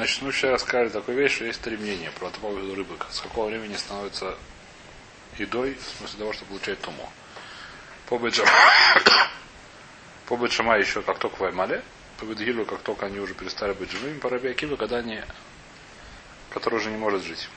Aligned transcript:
Мы 0.00 0.32
вчера 0.32 0.56
сказали 0.56 0.88
такую 0.88 1.18
вещь, 1.18 1.34
что 1.34 1.44
есть 1.44 1.60
три 1.60 1.76
мнения 1.76 2.10
про 2.12 2.30
по 2.30 2.40
поводу 2.40 2.74
рыбы. 2.74 2.96
С 3.10 3.20
какого 3.20 3.48
времени 3.48 3.76
становится 3.76 4.34
едой, 5.36 5.74
в 5.74 5.98
смысле 5.98 6.18
того, 6.20 6.32
что 6.32 6.46
получает 6.46 6.80
туму. 6.80 7.06
По 8.06 8.16
Беджама 8.16 8.48
еще 10.78 11.02
как 11.02 11.18
только 11.18 11.42
ваймали, 11.42 11.84
по 12.16 12.24
Бедгилу 12.24 12.64
как 12.64 12.80
только 12.80 13.06
они 13.06 13.18
уже 13.18 13.34
перестали 13.34 13.74
быть 13.74 13.90
живыми, 13.90 14.18
по 14.18 14.30
Раби 14.30 14.48
Акиву, 14.48 14.78
когда 14.78 14.96
они, 14.96 15.20
который 16.48 16.76
уже 16.76 16.90
не 16.90 16.96
может 16.96 17.22
жить. 17.22 17.50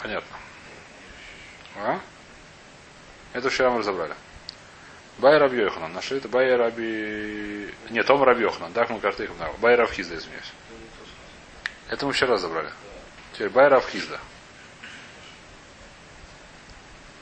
Понятно. 0.00 0.36
А? 1.76 2.00
Это 3.32 3.48
вчера 3.48 3.70
мы 3.70 3.78
разобрали. 3.78 4.16
Бай 5.18 5.38
Раби 5.38 5.58
Йоханан. 5.58 5.92
Нашли 5.92 6.18
это 6.18 6.28
Бай 6.28 6.54
Раби... 6.54 7.72
Нет, 7.90 8.06
Том 8.06 8.22
Раби 8.22 8.42
Йоханан. 8.42 8.72
Так 8.72 8.90
мы 8.90 8.98
их 8.98 9.58
Бай 9.58 9.74
Рав 9.76 9.92
Хизда, 9.92 10.16
извиняюсь. 10.16 10.52
Это 11.88 12.06
мы 12.06 12.12
вчера 12.12 12.34
разобрали. 12.34 12.70
Теперь 13.32 13.50
Бай 13.50 13.68
Рав 13.68 13.88
Хизда. 13.88 14.18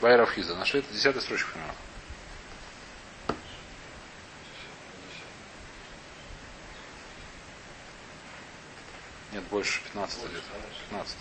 Бай 0.01 0.17
Рав 0.17 0.31
Хизда. 0.33 0.55
Нашли 0.57 0.81
это 0.81 0.93
десятая 0.93 1.21
строчка 1.21 1.51
примерно. 1.53 1.75
Нет, 9.33 9.45
больше 9.45 9.81
15 9.85 10.23
лет. 10.33 10.43
15. 10.91 11.17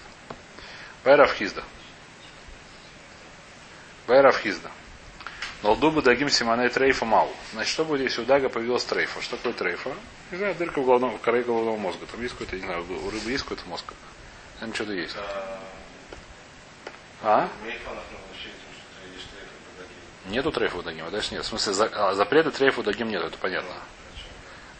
Байрав 4.08 4.38
Хизда. 4.40 4.70
Хизда. 5.62 5.68
Нолдуба 5.68 6.02
дагим 6.02 6.30
симаней 6.30 6.70
трейфа 6.70 7.06
мау. 7.06 7.30
Значит, 7.54 7.72
что 7.74 7.86
будет, 7.86 8.02
если 8.02 8.22
у 8.22 8.26
Дага 8.26 8.50
появилась 8.50 8.84
трейфа? 8.84 9.22
Что 9.22 9.38
такое 9.38 9.54
трейфа? 9.54 9.92
Не 10.32 10.38
знаю, 10.38 10.56
дырка 10.56 10.82
в, 10.82 10.86
головном, 10.86 11.18
в 11.18 11.22
коре 11.22 11.44
головного 11.44 11.78
мозга. 11.78 12.06
Там 12.12 12.22
есть 12.22 12.34
какой-то, 12.34 12.56
не 12.56 12.64
знаю, 12.64 12.84
у 12.84 13.10
рыбы 13.10 13.32
есть 13.32 13.44
какой-то 13.44 13.68
мозг? 13.68 13.86
Там 14.60 14.74
что-то 14.74 14.94
есть. 14.94 15.16
А? 17.24 17.50
Нету 20.26 20.52
трейфа 20.52 20.78
у 20.78 20.82
Дагима, 20.82 21.10
дальше 21.10 21.34
нет. 21.34 21.44
В 21.44 21.48
смысле, 21.48 21.74
за, 21.74 21.86
а, 21.86 22.14
запрета 22.14 22.52
трейфа 22.52 22.82
у 22.82 22.84
Дагим 22.84 23.10
нет, 23.10 23.24
это 23.24 23.38
понятно. 23.38 23.74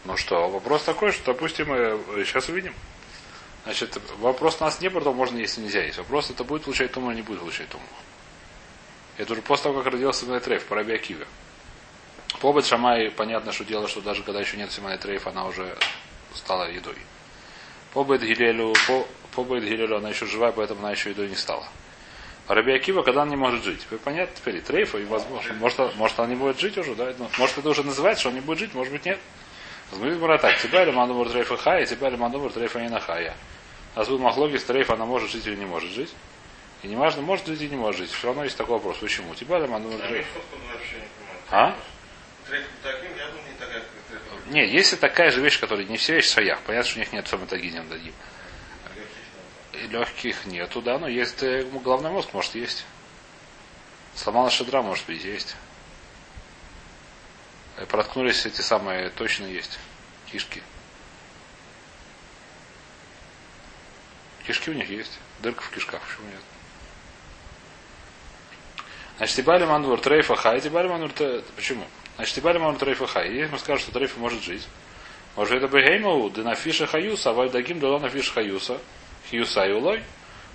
Ну 0.04 0.16
что, 0.16 0.48
вопрос 0.48 0.82
такой, 0.82 1.12
что, 1.12 1.26
допустим, 1.26 1.66
сейчас 2.24 2.48
увидим. 2.48 2.74
Значит, 3.64 4.00
вопрос 4.18 4.56
у 4.60 4.64
нас 4.64 4.80
не 4.80 4.88
про 4.88 5.00
то, 5.00 5.12
можно 5.12 5.38
есть 5.38 5.56
или 5.58 5.66
нельзя 5.66 5.84
есть. 5.84 5.98
Вопрос, 5.98 6.30
это 6.30 6.42
будет 6.42 6.64
получать 6.64 6.90
туму 6.92 7.10
или 7.10 7.16
не 7.18 7.22
будет 7.22 7.40
получать 7.40 7.68
туму. 7.68 7.84
Это 9.18 9.32
уже 9.32 9.42
после 9.42 9.64
того, 9.64 9.82
как 9.82 9.92
родился 9.92 10.20
Симонай 10.20 10.40
Трейф, 10.40 10.64
по 10.66 10.76
Раби 10.76 10.94
Акиве. 10.94 11.26
По 12.40 12.60
Шамай 12.62 13.10
понятно, 13.10 13.52
что 13.52 13.64
дело, 13.64 13.88
что 13.88 14.00
даже 14.00 14.22
когда 14.22 14.40
еще 14.40 14.56
нет 14.56 14.72
Симонай 14.72 14.98
Трейф, 14.98 15.26
она 15.26 15.46
уже 15.46 15.76
стала 16.34 16.70
едой. 16.70 16.96
По 17.92 18.04
Гилелю, 18.04 18.74
по, 18.86 19.06
по 19.34 19.44
Гилелю 19.58 19.98
она 19.98 20.08
еще 20.08 20.26
живая, 20.26 20.52
поэтому 20.52 20.80
она 20.80 20.92
еще 20.92 21.10
едой 21.10 21.28
не 21.28 21.36
стала. 21.36 21.66
А 22.48 22.54
Раби 22.54 22.72
Акива, 22.72 23.02
когда 23.02 23.22
она 23.22 23.30
не 23.30 23.36
может 23.36 23.62
жить. 23.62 23.80
Теперь 23.80 23.98
понятно 23.98 24.34
теперь, 24.34 24.56
и 24.56 24.82
и 24.82 25.04
возможно. 25.04 25.54
Может, 25.54 25.96
может, 25.96 26.18
она 26.18 26.28
не 26.28 26.34
будет 26.34 26.58
жить 26.58 26.76
уже, 26.78 26.94
да? 26.94 27.12
Ну, 27.18 27.28
может, 27.38 27.58
это 27.58 27.68
уже 27.68 27.84
называется, 27.84 28.20
что 28.20 28.28
он 28.30 28.34
не 28.34 28.40
будет 28.40 28.58
жить, 28.58 28.74
может 28.74 28.92
быть, 28.92 29.04
нет. 29.04 29.18
Говорит 29.92 30.18
Мара 30.18 30.38
так, 30.38 30.58
тебя 30.58 30.82
или 30.82 30.90
Мандумур 30.90 31.28
Трейфа 31.28 31.56
Хая, 31.56 31.84
тебя 31.86 32.08
или 32.08 32.16
Мандумур 32.16 32.50
Трейфа 32.50 32.80
не 32.80 32.98
Хая. 32.98 33.34
А 33.94 34.04
тут 34.04 34.20
Махлогис 34.20 34.64
Трейфа, 34.64 34.94
она 34.94 35.04
может 35.04 35.30
жить 35.30 35.46
или 35.46 35.54
не 35.54 35.66
может 35.66 35.90
жить. 35.90 36.12
И 36.82 36.88
не 36.88 36.96
важно, 36.96 37.22
может 37.22 37.46
жить 37.46 37.60
или 37.60 37.70
не 37.70 37.76
может 37.76 38.00
жить. 38.00 38.10
Все 38.10 38.26
равно 38.26 38.44
есть 38.44 38.56
такой 38.56 38.74
вопрос. 38.74 38.98
Почему? 38.98 39.34
Тебя 39.34 39.58
или 39.58 39.66
Мандумур 39.66 40.00
Трейфа? 40.00 40.40
А? 41.50 41.76
Не, 44.48 44.66
если 44.66 44.96
такая 44.96 45.30
же 45.30 45.40
вещь, 45.40 45.60
которая 45.60 45.86
не 45.86 45.96
все 45.96 46.16
вещи 46.16 46.28
в 46.28 46.32
своях, 46.32 46.60
понятно, 46.62 46.90
что 46.90 46.98
у 46.98 47.02
них 47.02 47.12
нет 47.12 47.28
соматогинем 47.28 47.88
дадим. 47.88 48.12
Легких 49.90 50.44
нету, 50.46 50.82
да, 50.82 50.98
но 50.98 51.08
есть 51.08 51.42
э, 51.42 51.64
головной 51.64 52.10
мозг, 52.10 52.34
может, 52.34 52.54
есть. 52.54 52.84
Сломала 54.14 54.50
шедра, 54.50 54.82
может 54.82 55.06
быть, 55.06 55.24
есть. 55.24 55.56
Э, 57.76 57.86
проткнулись 57.86 58.44
эти 58.44 58.60
самые, 58.60 59.10
точно 59.10 59.46
есть. 59.46 59.78
Кишки. 60.30 60.62
Кишки 64.46 64.70
у 64.70 64.74
них 64.74 64.90
есть. 64.90 65.18
Дырка 65.40 65.62
в 65.62 65.70
кишках, 65.70 66.02
почему 66.02 66.26
нет? 66.26 66.42
Значит, 69.22 69.36
Тибали 69.36 69.64
Мандур 69.64 70.00
Трейфа 70.00 70.34
Хай, 70.34 70.60
Тибали 70.60 70.88
Мандур 70.88 71.12
Почему? 71.54 71.84
Значит, 72.16 72.34
Тибали 72.34 72.58
Мандур 72.58 72.80
Трейфа 72.80 73.06
Хай. 73.06 73.32
Если 73.32 73.52
мы 73.52 73.58
скажем, 73.60 73.78
что 73.78 73.92
Трейфа 73.92 74.18
может 74.18 74.42
жить, 74.42 74.66
может 75.36 75.54
это 75.54 75.68
Бегеймау, 75.68 76.28
Динафиша 76.28 76.88
Хаюса, 76.88 77.30
а 77.30 77.32
Вальдагим 77.32 77.78
Дулана 77.78 78.08
Фиша 78.08 78.32
Хаюса, 78.32 78.80
Хьюса 79.30 79.64
и 79.66 79.72
Улой. 79.74 80.02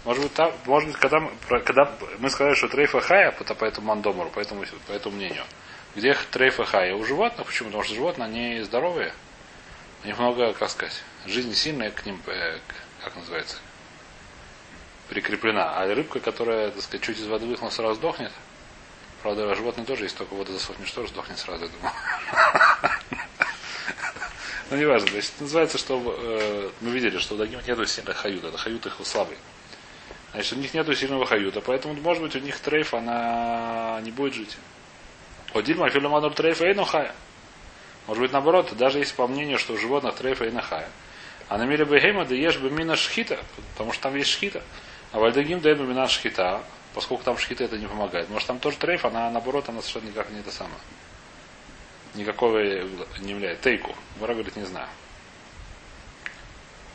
Может 0.03 0.21
быть, 0.21 0.33
там, 0.33 0.51
может 0.65 0.89
быть, 0.89 0.97
когда, 0.97 1.19
когда 1.61 1.93
мы 2.19 2.29
сказали, 2.29 2.55
что 2.55 2.67
Трейфа 2.67 2.99
Хая, 2.99 3.31
по 3.31 3.63
этому 3.63 3.87
мандомору, 3.87 4.29
по 4.31 4.41
этому, 4.41 4.65
по 4.85 4.91
этому 4.91 5.15
мнению, 5.15 5.45
где 5.95 6.13
трейфа 6.29 6.65
хая? 6.65 6.93
У 6.93 7.05
животных. 7.05 7.47
Почему? 7.47 7.69
Потому 7.69 7.85
что 7.85 7.95
животные, 7.95 8.25
они 8.25 8.61
здоровые. 8.63 9.13
У 10.03 10.07
них 10.07 10.19
много, 10.19 10.51
как 10.51 10.69
сказать, 10.69 11.01
жизнь 11.25 11.53
сильная 11.53 11.89
к 11.89 12.05
ним, 12.05 12.19
э, 12.27 12.59
как 13.01 13.15
называется, 13.15 13.59
прикреплена. 15.07 15.71
А 15.77 15.87
рыбка, 15.87 16.19
которая, 16.19 16.71
так 16.71 16.81
сказать, 16.81 17.01
чуть 17.01 17.17
из 17.17 17.27
воды 17.27 17.45
выхнула, 17.45 17.71
сразу 17.71 17.95
сдохнет. 17.95 18.33
Правда, 19.21 19.53
животные 19.55 19.85
тоже, 19.85 20.03
если 20.03 20.17
только 20.17 20.33
вода 20.33 20.51
засохнет, 20.51 20.93
тоже 20.93 21.09
сдохнет 21.09 21.39
сразу, 21.39 21.65
я 21.65 21.71
думаю. 21.71 21.93
Ну, 24.69 24.75
не 24.75 24.85
важно. 24.85 25.09
Значит, 25.09 25.31
называется, 25.39 25.77
что 25.77 26.01
э, 26.05 26.69
мы 26.81 26.91
видели, 26.91 27.17
что 27.19 27.35
у 27.35 27.37
Дагим 27.37 27.61
нету 27.65 27.85
сильного 27.85 28.13
хаюта. 28.13 28.47
Это 28.49 28.57
хают 28.57 28.85
их 28.85 28.95
слабый. 29.03 29.37
Значит, 30.33 30.53
у 30.53 30.55
них 30.57 30.73
нету 30.73 30.93
сильного 30.93 31.25
хаюта. 31.25 31.61
Поэтому, 31.61 31.93
может 31.93 32.21
быть, 32.21 32.35
у 32.35 32.39
них 32.39 32.59
трейф, 32.59 32.93
она 32.93 34.01
не 34.03 34.11
будет 34.11 34.33
жить. 34.33 34.57
Одильма 35.53 35.89
филоманур 35.89 36.33
трейфа 36.33 36.67
и 36.67 36.73
хая. 36.83 37.15
Может 38.07 38.21
быть, 38.21 38.31
наоборот, 38.33 38.73
даже 38.77 38.99
если 38.99 39.15
по 39.15 39.27
мнению, 39.27 39.57
что 39.57 39.73
у 39.73 39.77
животных 39.77 40.15
трейфа 40.15 40.45
и 40.45 40.57
хая. 40.57 40.89
А 41.47 41.57
на 41.57 41.65
мире 41.65 41.85
бегема 41.85 42.25
да 42.25 42.35
ешь 42.35 42.57
бы 42.57 42.69
мина 42.69 42.97
шхита, 42.97 43.39
потому 43.73 43.93
что 43.93 44.03
там 44.03 44.15
есть 44.15 44.29
шхита. 44.29 44.61
А 45.13 45.19
вальдагим 45.19 45.61
да 45.61 45.73
мина 45.75 46.07
шхита, 46.09 46.61
поскольку 46.97 47.23
там 47.23 47.37
шхита 47.37 47.63
это 47.63 47.77
не 47.77 47.85
помогает. 47.85 48.27
Может, 48.27 48.47
там 48.47 48.57
тоже 48.57 48.77
трейф, 48.77 49.05
она 49.05 49.29
наоборот, 49.29 49.69
она 49.69 49.81
совершенно 49.81 50.09
никак 50.09 50.31
не 50.31 50.39
это 50.39 50.49
самое. 50.49 50.79
Никакого 52.15 52.57
не 53.19 53.33
является. 53.33 53.65
Тейку. 53.65 53.95
Вора 54.17 54.33
говорит, 54.33 54.55
не 54.55 54.65
знаю. 54.65 54.87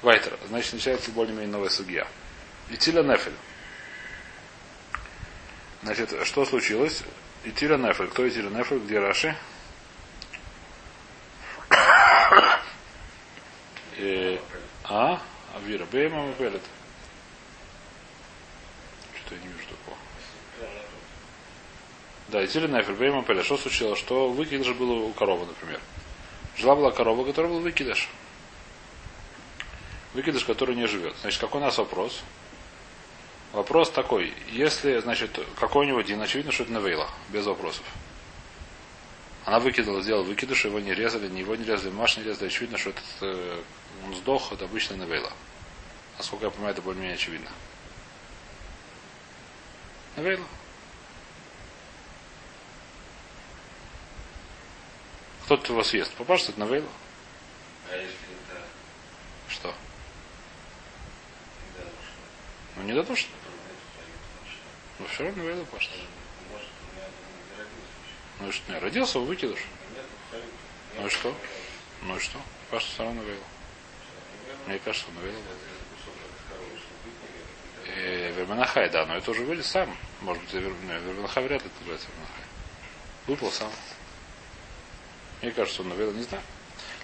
Вайтер. 0.03 0.37
Значит, 0.49 0.73
начинается 0.73 1.13
более-менее 1.13 1.53
новая 1.53 1.69
судья. 1.69 2.09
Итиля 2.69 3.05
Нефель. 3.05 3.37
Значит, 5.85 6.13
что 6.27 6.45
случилось? 6.45 7.05
Итира 7.45 7.77
Нефель. 7.77 8.09
Кто 8.09 8.29
Итира 8.29 8.51
Нефель? 8.51 8.81
Где 8.81 8.99
Раши? 8.99 9.37
И, 13.99 14.41
а? 14.83 15.23
Авира. 15.55 15.85
Бейма 15.85 16.27
Мапелет. 16.27 16.63
Что-то 19.33 19.35
я 19.35 19.41
не 19.41 19.53
вижу 19.53 19.69
такого. 19.69 19.97
Да, 22.29 22.45
Итира 22.45 22.69
Нефель. 22.69 22.95
Бейма 22.95 23.17
Мапелет. 23.17 23.45
Что 23.45 23.57
случилось? 23.57 23.99
Что 23.99 24.29
выкидыш 24.29 24.75
было 24.75 24.93
у 24.93 25.13
коровы, 25.13 25.47
например. 25.47 25.81
Жила 26.57 26.77
была 26.77 26.91
корова, 26.91 27.25
которая 27.25 27.51
был 27.51 27.61
выкидыш. 27.61 28.09
Выкидыш, 30.15 30.45
который 30.45 30.75
не 30.75 30.87
живет. 30.87 31.15
Значит, 31.23 31.41
какой 31.41 31.61
у 31.61 31.65
нас 31.65 31.79
вопрос? 31.79 32.23
Вопрос 33.53 33.91
такой, 33.91 34.33
если, 34.51 34.99
значит, 35.01 35.39
какой-нибудь 35.61 36.07
дин, 36.07 36.23
очевидно, 36.23 36.53
что 36.53 36.63
это 36.63 36.73
навейла, 36.73 37.09
без 37.29 37.45
вопросов. 37.45 37.85
Она 39.45 39.59
выкидала, 39.59 40.01
сделала 40.01 40.23
выкидыш, 40.23 40.65
его 40.65 40.81
не 40.81 40.95
резали, 40.95 41.29
ни 41.29 41.41
его 41.41 41.55
не 41.55 41.65
резали, 41.65 41.91
маш 41.91 42.17
не 42.17 42.25
резали, 42.25 42.47
очевидно, 42.47 42.79
что 42.79 42.91
этот, 42.91 43.05
э, 43.21 43.61
он 44.07 44.15
сдох, 44.15 44.53
это 44.53 44.65
обычная 44.65 44.97
навейла. 44.97 45.33
Насколько 46.17 46.47
я 46.47 46.51
понимаю, 46.51 46.73
это 46.73 46.81
более-менее 46.81 47.17
очевидно. 47.17 47.51
Навейла. 50.17 50.47
Кто-то 55.45 55.73
его 55.73 55.83
съест. 55.83 56.13
Попашет, 56.15 56.51
это 56.51 56.61
навейла. 56.61 56.89
А 57.91 57.97
если 57.97 58.13
это... 58.13 58.63
Что? 59.49 59.75
Ну 62.77 62.83
не 62.85 62.93
дадут, 62.93 63.19
что 63.19 63.31
но 65.03 65.09
все 65.09 65.25
равно 65.25 65.43
выйду 65.43 65.67
пашта. 65.67 65.95
Ну 68.39 68.49
и 68.49 68.53
что? 68.53 68.73
Не, 68.73 68.79
родился 68.79 69.19
в 69.19 69.27
выкидыш. 69.27 69.59
Ну 70.97 71.07
и 71.07 71.11
что? 71.11 71.35
Ну 72.03 72.17
и 72.17 72.21
что? 72.21 72.39
Пашта 72.71 72.89
все 72.89 73.03
равно 73.03 73.23
выйду. 73.23 73.43
Мне 74.67 74.79
кажется. 74.79 75.09
Э, 75.23 75.35
Верменахай, 78.33 78.91
да, 78.91 79.07
но 79.07 79.17
это 79.17 79.31
уже 79.31 79.43
вылез 79.43 79.67
сам. 79.67 79.95
Может 80.21 80.43
быть, 80.43 80.53
Верменахай 80.55 81.45
вряд 81.45 81.63
ли 81.63 81.71
называется 81.81 82.09
Верменахай. 82.09 82.45
Выпал 83.27 83.51
сам. 83.51 83.71
Мне 85.41 85.51
кажется, 85.53 85.83
он 85.83 85.89
навел, 85.89 86.13
не 86.13 86.23
знаю. 86.23 86.43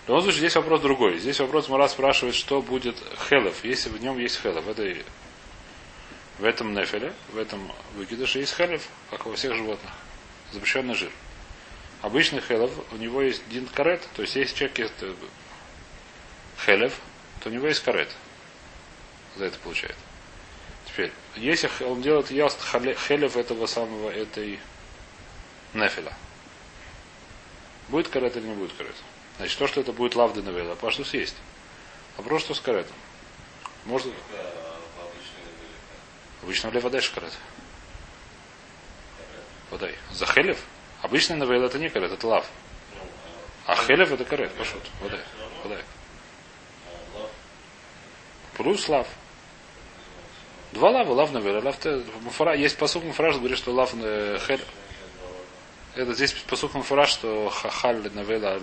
В 0.04 0.08
любом 0.08 0.22
случае, 0.22 0.40
здесь 0.40 0.56
вопрос 0.56 0.80
другой. 0.80 1.19
Здесь 1.19 1.38
вопрос 1.40 1.69
Мара 1.69 1.88
спрашивает, 1.88 2.34
что 2.34 2.62
будет 2.62 2.96
хелев, 3.28 3.64
если 3.64 3.90
в 3.90 4.00
нем 4.00 4.19
есть 4.19 4.40
хелев. 4.40 4.66
Это 4.66 5.04
в 6.38 6.44
этом 6.44 6.72
нефеле, 6.72 7.12
в 7.32 7.38
этом 7.38 7.70
выкидыше 7.94 8.38
есть 8.38 8.54
хелев, 8.54 8.88
как 9.10 9.26
у 9.26 9.34
всех 9.34 9.54
животных. 9.54 9.90
Запрещенный 10.52 10.94
жир. 10.94 11.10
Обычный 12.00 12.40
хелев, 12.40 12.70
у 12.92 12.96
него 12.96 13.22
есть 13.22 13.46
дин 13.48 13.66
карет, 13.66 14.08
то 14.14 14.22
есть 14.22 14.36
если 14.36 14.54
человек 14.54 14.78
есть 14.78 14.94
э, 15.00 15.14
хелев, 16.64 16.94
то 17.42 17.50
у 17.50 17.52
него 17.52 17.66
есть 17.66 17.82
карет. 17.82 18.08
За 19.36 19.46
это 19.46 19.58
получает. 19.58 19.96
Если 21.38 21.70
он 21.85 22.02
делает 22.02 22.31
яст 22.31 22.61
хелев 22.62 23.37
этого 23.37 23.67
самого, 23.67 24.11
этой 24.11 24.58
нефеля, 25.73 26.12
будет 27.88 28.08
карет 28.08 28.37
или 28.37 28.46
не 28.46 28.55
будет 28.55 28.73
карет? 28.73 28.96
Значит, 29.37 29.56
то, 29.58 29.69
что 29.69 29.81
это 29.81 29.93
будет 29.93 30.17
лавды 30.17 30.43
навела, 30.43 30.75
что 30.90 31.05
съесть. 31.05 31.37
А 32.17 32.23
просто 32.23 32.55
с 32.55 32.61
каретом. 32.61 32.96
Может... 33.85 34.12
Обычно 36.43 36.70
в 36.70 36.81
вода 36.81 37.00
карет. 37.00 37.32
Водай. 39.70 39.94
За 40.11 40.26
хелев? 40.26 40.58
Обычный 41.02 41.37
навел 41.37 41.62
это 41.62 41.79
не 41.79 41.88
карет, 41.88 42.11
это 42.11 42.26
лав. 42.26 42.46
А 43.67 43.76
хелев 43.76 44.11
это 44.11 44.25
карет, 44.25 44.52
пошут. 44.55 44.82
Водай. 45.00 45.20
Водай. 45.62 45.85
Плюс 48.56 48.88
лав. 48.88 49.06
Два 50.73 50.91
лава, 50.91 51.12
лав 51.12 51.32
навел. 51.32 51.62
Лав 51.65 51.76
муфара. 52.23 52.55
Есть 52.55 52.76
посук 52.76 53.05
муфараж, 53.05 53.37
говорит, 53.37 53.59
что 53.59 53.73
лав 53.73 53.91
э, 53.94 54.38
хелев. 54.47 54.67
Это 55.94 56.15
здесь 56.15 56.32
посук 56.32 56.75
муфараж, 56.75 57.11
что 57.11 57.49
хахаль 57.50 58.11
навела 58.15 58.59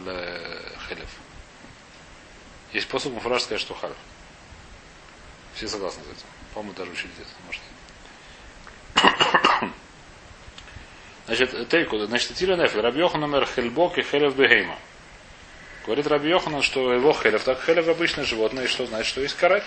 хелев. 0.88 1.10
Есть 2.74 2.88
посук 2.88 3.14
муфараж, 3.14 3.42
сказать, 3.42 3.62
что 3.62 3.74
халь. 3.74 3.94
Все 5.56 5.68
согласны 5.68 6.04
с 6.04 6.08
этим. 6.08 6.28
По-моему, 6.54 6.74
даже 6.78 6.92
учили 6.92 7.12
это. 7.20 7.30
Может. 7.48 7.62
Значит, 11.26 11.70
тейку, 11.70 11.98
значит, 11.98 12.36
Тиля 12.36 12.56
Нефель, 12.56 12.82
Рабьехан 12.82 13.20
номер 13.20 13.48
Хельбок 13.48 13.98
и 13.98 14.04
Хелев 14.04 14.36
Бегейма. 14.36 14.78
Говорит 15.86 16.08
Раби 16.08 16.30
Йоханан, 16.30 16.62
что 16.62 16.94
его 16.94 17.14
хелев, 17.14 17.44
так 17.44 17.64
хелев 17.64 17.88
обычное 17.88 18.26
животное, 18.26 18.66
и 18.66 18.68
что 18.68 18.86
значит, 18.86 19.08
что 19.08 19.22
есть 19.22 19.36
карет. 19.36 19.64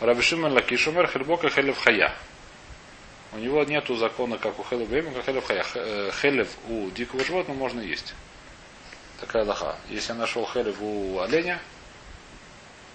Раби 0.00 0.22
Шимон 0.22 0.52
Лакишумер 0.52 1.08
хельбок 1.08 1.44
и 1.44 1.48
хелев 1.48 1.76
хая. 1.78 2.14
У 3.32 3.38
него 3.38 3.64
нету 3.64 3.96
закона, 3.96 4.38
как 4.38 4.58
у 4.60 4.62
хелев 4.62 4.88
бейма, 4.88 5.10
как 5.10 5.24
хелев 5.24 5.44
хая. 5.44 5.64
Э, 5.74 6.10
хелев 6.22 6.48
у 6.68 6.88
дикого 6.90 7.24
животного 7.24 7.58
можно 7.58 7.80
есть. 7.80 8.14
Такая 9.18 9.44
лоха. 9.44 9.76
Если 9.88 10.12
я 10.12 10.18
нашел 10.18 10.46
хелев 10.46 10.76
у 10.80 11.18
оленя, 11.18 11.60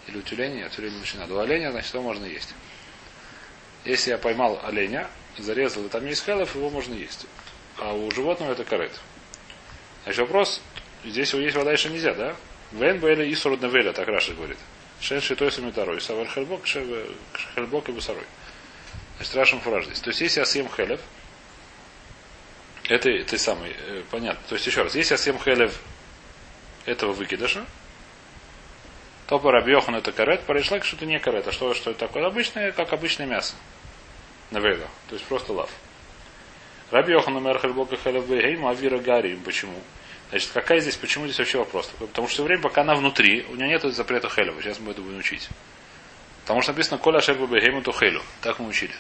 или 0.08 0.18
у 0.18 0.22
тюленя, 0.22 0.56
нет, 0.56 0.72
тюлень 0.72 0.94
не 0.94 1.20
надо. 1.20 1.36
У 1.36 1.40
оленя, 1.40 1.72
значит, 1.72 1.94
его 1.94 2.04
можно 2.04 2.24
есть. 2.24 2.54
Если 3.84 4.12
я 4.12 4.18
поймал 4.18 4.62
оленя, 4.64 5.10
зарезал, 5.38 5.86
и 5.86 5.90
там 5.90 6.06
есть 6.06 6.24
хелев, 6.24 6.56
его 6.56 6.70
можно 6.70 6.94
есть. 6.94 7.26
А 7.80 7.94
у 7.94 8.10
животного 8.12 8.54
это 8.54 8.64
карет. 8.64 8.94
Значит, 10.06 10.22
вопрос, 10.22 10.62
здесь 11.04 11.34
есть 11.34 11.56
вода 11.58 11.74
еще 11.74 11.90
нельзя, 11.90 12.14
да? 12.14 12.36
Вен 12.72 13.00
Бэля 13.00 13.26
и 13.26 13.36
Сурудневеля, 13.36 13.92
так 13.92 14.08
Раша 14.08 14.34
говорит. 14.34 14.58
Шен 15.04 15.20
Шитой 15.20 15.52
Самитарой. 15.52 16.00
Савар 16.00 16.28
Хельбок, 16.28 16.66
Хельбок 16.66 17.90
и 17.90 17.92
Бусарой. 17.92 18.24
Значит, 19.18 19.36
Рашем 19.36 19.60
фураж 19.60 19.86
здесь. 19.86 20.00
То 20.00 20.12
есть, 20.12 20.22
если 20.22 20.40
я 20.40 20.46
съем 20.46 20.70
хелев, 20.70 21.02
это 22.88 23.10
ты 23.26 23.38
самый, 23.38 23.76
э, 23.78 24.04
понятно. 24.10 24.42
То 24.48 24.56
есть, 24.56 24.66
еще 24.66 24.84
раз, 24.84 24.96
если 24.96 25.16
я 25.16 25.18
съем 25.18 25.38
хелев 25.40 25.78
этого 26.86 27.12
выкидыша, 27.12 27.66
то 29.28 29.40
по 29.40 29.52
Рабьехан 29.52 29.96
это 29.96 30.14
карет, 30.14 30.44
по 30.44 30.54
Решлак, 30.54 30.86
что 30.86 30.96
это 30.96 31.06
не 31.06 31.20
карет, 31.20 31.48
а 31.50 31.52
что, 31.52 31.74
что 31.74 31.92
это 31.92 32.00
такое? 32.00 32.26
Обычное, 32.26 32.72
как 32.72 32.94
обычное 32.94 33.26
мясо. 33.26 33.56
Навега. 34.52 34.88
То 35.10 35.16
есть 35.16 35.26
просто 35.26 35.52
лав. 35.52 35.70
Раби 36.92 37.12
Йохан 37.12 37.36
умер 37.36 37.60
хальбока 37.60 37.98
халев 37.98 38.30
бейгейм, 38.30 38.66
авира 38.66 39.00
гарим. 39.00 39.42
Почему? 39.44 39.82
Значит, 40.34 40.50
какая 40.52 40.80
здесь, 40.80 40.96
почему 40.96 41.26
здесь 41.26 41.38
вообще 41.38 41.60
вопрос? 41.60 41.92
Потому 42.00 42.28
что 42.28 42.34
все 42.34 42.44
время, 42.44 42.64
пока 42.64 42.82
она 42.82 42.96
внутри, 42.96 43.46
у 43.52 43.56
нее 43.56 43.68
нет 43.68 43.84
запрета 43.94 44.30
хелева. 44.30 44.60
Сейчас 44.64 44.80
мы 44.80 44.90
это 44.90 45.02
будем 45.04 45.20
учить. 45.20 45.48
Потому 46.42 46.64
что 46.64 46.72
написано 46.72 46.98
коля 46.98 47.22
шербу 47.22 47.46
бейгейму 47.46 47.84
то 47.84 47.92
хелю. 47.92 48.20
Так 48.42 48.58
мы 48.58 48.68
учили. 48.68 48.96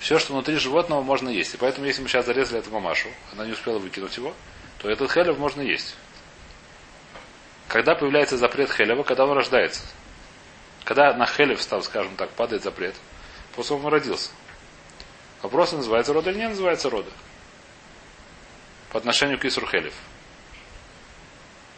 Все, 0.00 0.18
что 0.18 0.32
внутри 0.32 0.56
животного, 0.56 1.00
можно 1.00 1.28
есть. 1.28 1.54
И 1.54 1.56
поэтому, 1.56 1.86
если 1.86 2.02
мы 2.02 2.08
сейчас 2.08 2.26
зарезали 2.26 2.58
эту 2.58 2.72
мамашу, 2.72 3.08
она 3.32 3.46
не 3.46 3.52
успела 3.52 3.78
выкинуть 3.78 4.16
его, 4.16 4.34
то 4.78 4.90
этот 4.90 5.12
хелев 5.12 5.38
можно 5.38 5.60
есть. 5.60 5.94
Когда 7.68 7.94
появляется 7.94 8.36
запрет 8.36 8.72
хелева, 8.72 9.04
когда 9.04 9.26
он 9.26 9.30
рождается. 9.30 9.82
Когда 10.82 11.14
на 11.14 11.26
хелев 11.26 11.62
стал, 11.62 11.84
скажем 11.84 12.16
так, 12.16 12.30
падает 12.30 12.64
запрет, 12.64 12.96
после 13.54 13.76
он 13.76 13.86
родился. 13.86 14.30
Вопрос, 15.40 15.70
называется 15.70 16.12
рода 16.12 16.32
или 16.32 16.38
не 16.38 16.48
называется 16.48 16.90
рода. 16.90 17.12
По 18.90 18.98
отношению 18.98 19.38
к 19.38 19.44
Исру 19.44 19.68
Хелев. 19.68 19.94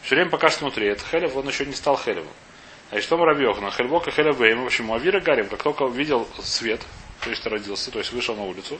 Все 0.01 0.15
время 0.15 0.29
пока 0.29 0.49
что 0.49 0.61
внутри. 0.61 0.87
Это 0.87 1.03
Хелев, 1.05 1.35
он 1.35 1.47
еще 1.47 1.65
не 1.65 1.73
стал 1.73 1.97
Хелевом. 1.97 2.31
А 2.91 2.99
что 2.99 3.17
Муравьеха? 3.17 3.69
Хельбок 3.71 4.07
и 4.07 4.11
Хелев 4.11 4.37
Бейм. 4.37 4.65
Почему? 4.65 4.95
Авира 4.95 5.19
Гарим, 5.19 5.47
как 5.47 5.61
только 5.61 5.83
увидел 5.83 6.27
свет, 6.41 6.81
то 7.23 7.29
есть 7.29 7.45
родился, 7.45 7.91
то 7.91 7.99
есть 7.99 8.11
вышел 8.11 8.35
на 8.35 8.43
улицу, 8.43 8.79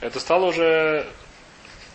это 0.00 0.18
стало 0.18 0.46
уже 0.46 1.06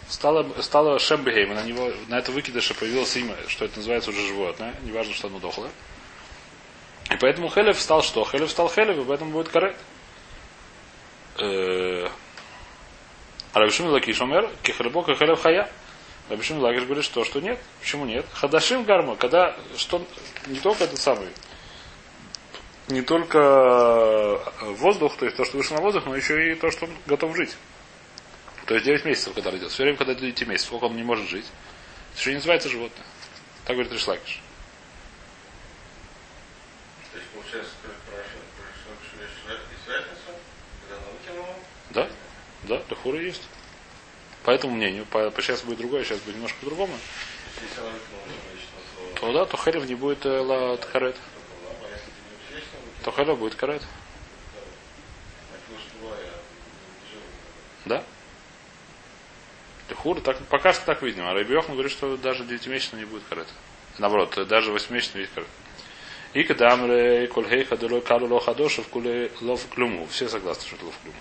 стало, 0.08 0.46
стало 0.62 1.00
Шем 1.00 1.24
Бейм. 1.24 1.54
На, 1.54 1.64
него, 1.64 1.92
на 2.08 2.20
это 2.20 2.32
выкидыше 2.32 2.74
появилось 2.74 3.16
имя, 3.18 3.36
что 3.48 3.66
это 3.66 3.78
называется 3.78 4.12
уже 4.12 4.26
животное. 4.28 4.76
Неважно, 4.84 5.14
что 5.14 5.28
оно 5.28 5.40
дохлое. 5.40 5.72
И 7.12 7.18
поэтому 7.18 7.50
Хелев 7.50 7.80
стал 7.80 8.02
что? 8.02 8.24
Хелев 8.24 8.50
стал 8.50 8.70
Хелев, 8.70 8.98
и 8.98 9.04
поэтому 9.04 9.32
будет 9.32 9.50
карет. 9.50 9.76
Э, 11.38 12.08
а 13.54 13.60
Рабишим 13.60 13.88
Лакиш 13.88 14.22
умер, 14.22 14.50
Кихребок 14.62 15.10
и 15.10 15.16
Хелев 15.16 15.42
Хая. 15.42 15.70
Рабишим 16.30 16.60
Лакиш 16.60 16.84
говорит, 16.84 17.04
что, 17.04 17.26
что 17.26 17.42
нет. 17.42 17.60
Почему 17.82 18.06
нет? 18.06 18.26
Хадашим 18.34 18.84
Гарма, 18.84 19.16
когда 19.16 19.56
что 19.76 20.06
не 20.48 20.60
только 20.60 20.86
этот 20.86 21.00
самый, 21.00 21.28
не 22.88 23.02
только 23.02 23.38
э, 23.40 24.72
воздух, 24.74 25.18
то 25.18 25.26
есть 25.26 25.38
то, 25.38 25.46
что 25.46 25.58
вышел 25.58 25.76
на 25.76 25.82
воздух, 25.82 26.06
но 26.06 26.16
еще 26.16 26.52
и 26.52 26.56
то, 26.56 26.72
что 26.72 26.86
он 26.86 26.92
готов 27.06 27.36
жить. 27.36 27.56
То 28.66 28.76
есть 28.76 28.86
9 28.86 29.06
месяцев, 29.06 29.34
когда 29.34 29.52
родился. 29.52 29.74
Все 29.74 29.84
время, 29.84 29.98
когда 29.98 30.14
9 30.14 30.48
месяцев, 30.48 30.68
сколько 30.68 30.86
он 30.86 30.96
не 30.96 31.04
может 31.04 31.28
жить. 31.28 31.46
Это 32.12 32.20
еще 32.22 32.30
не 32.32 32.36
называется 32.38 32.70
животное. 32.70 33.06
Так 33.66 33.76
говорит 33.76 33.92
Ришлакиш. 33.92 34.42
Да, 41.92 42.10
да, 42.64 42.82
Лехура 42.90 43.20
есть. 43.20 43.44
По 44.44 44.52
этому 44.52 44.76
мнению, 44.76 45.06
по, 45.06 45.32
сейчас 45.38 45.62
будет 45.62 45.78
другое, 45.78 46.04
сейчас 46.04 46.20
будет 46.20 46.36
немножко 46.36 46.60
по-другому. 46.60 46.94
То 49.20 49.32
да, 49.32 49.46
то 49.46 49.58
Хелев 49.58 49.86
не 49.88 49.96
будет 49.96 50.26
э, 50.26 50.40
ла 50.40 50.78
карет. 50.78 51.16
То 53.04 53.12
Хелев 53.12 53.40
будет 53.40 53.56
карет. 53.56 53.82
Да? 57.86 58.04
Лехура, 59.90 60.20
так, 60.22 60.38
пока 60.48 60.74
что 60.74 60.86
так 60.86 61.02
видно. 61.02 61.30
А 61.30 61.34
Рабиохан 61.34 61.74
говорит, 61.74 61.92
что 61.92 62.18
даже 62.18 62.44
девятимесячно 62.44 62.98
не 62.98 63.06
будет 63.06 63.24
карет. 63.30 63.48
Наоборот, 63.98 64.48
даже 64.48 64.72
восьмимесячно 64.72 65.20
есть 65.20 65.34
карет. 65.34 65.50
И 66.34 66.44
когда 66.44 66.74
Амре 66.74 67.28
Кольхейха 67.28 67.78
Делой 67.78 68.02
Калу 68.02 68.28
Лохадошев 68.28 68.88
Куле 68.88 69.32
Лов 69.40 69.68
Клюму. 69.70 70.08
Все 70.08 70.28
согласны, 70.28 70.66
что 70.66 70.76
это 70.76 70.86
Лов 70.86 70.96
Клюму. 71.04 71.18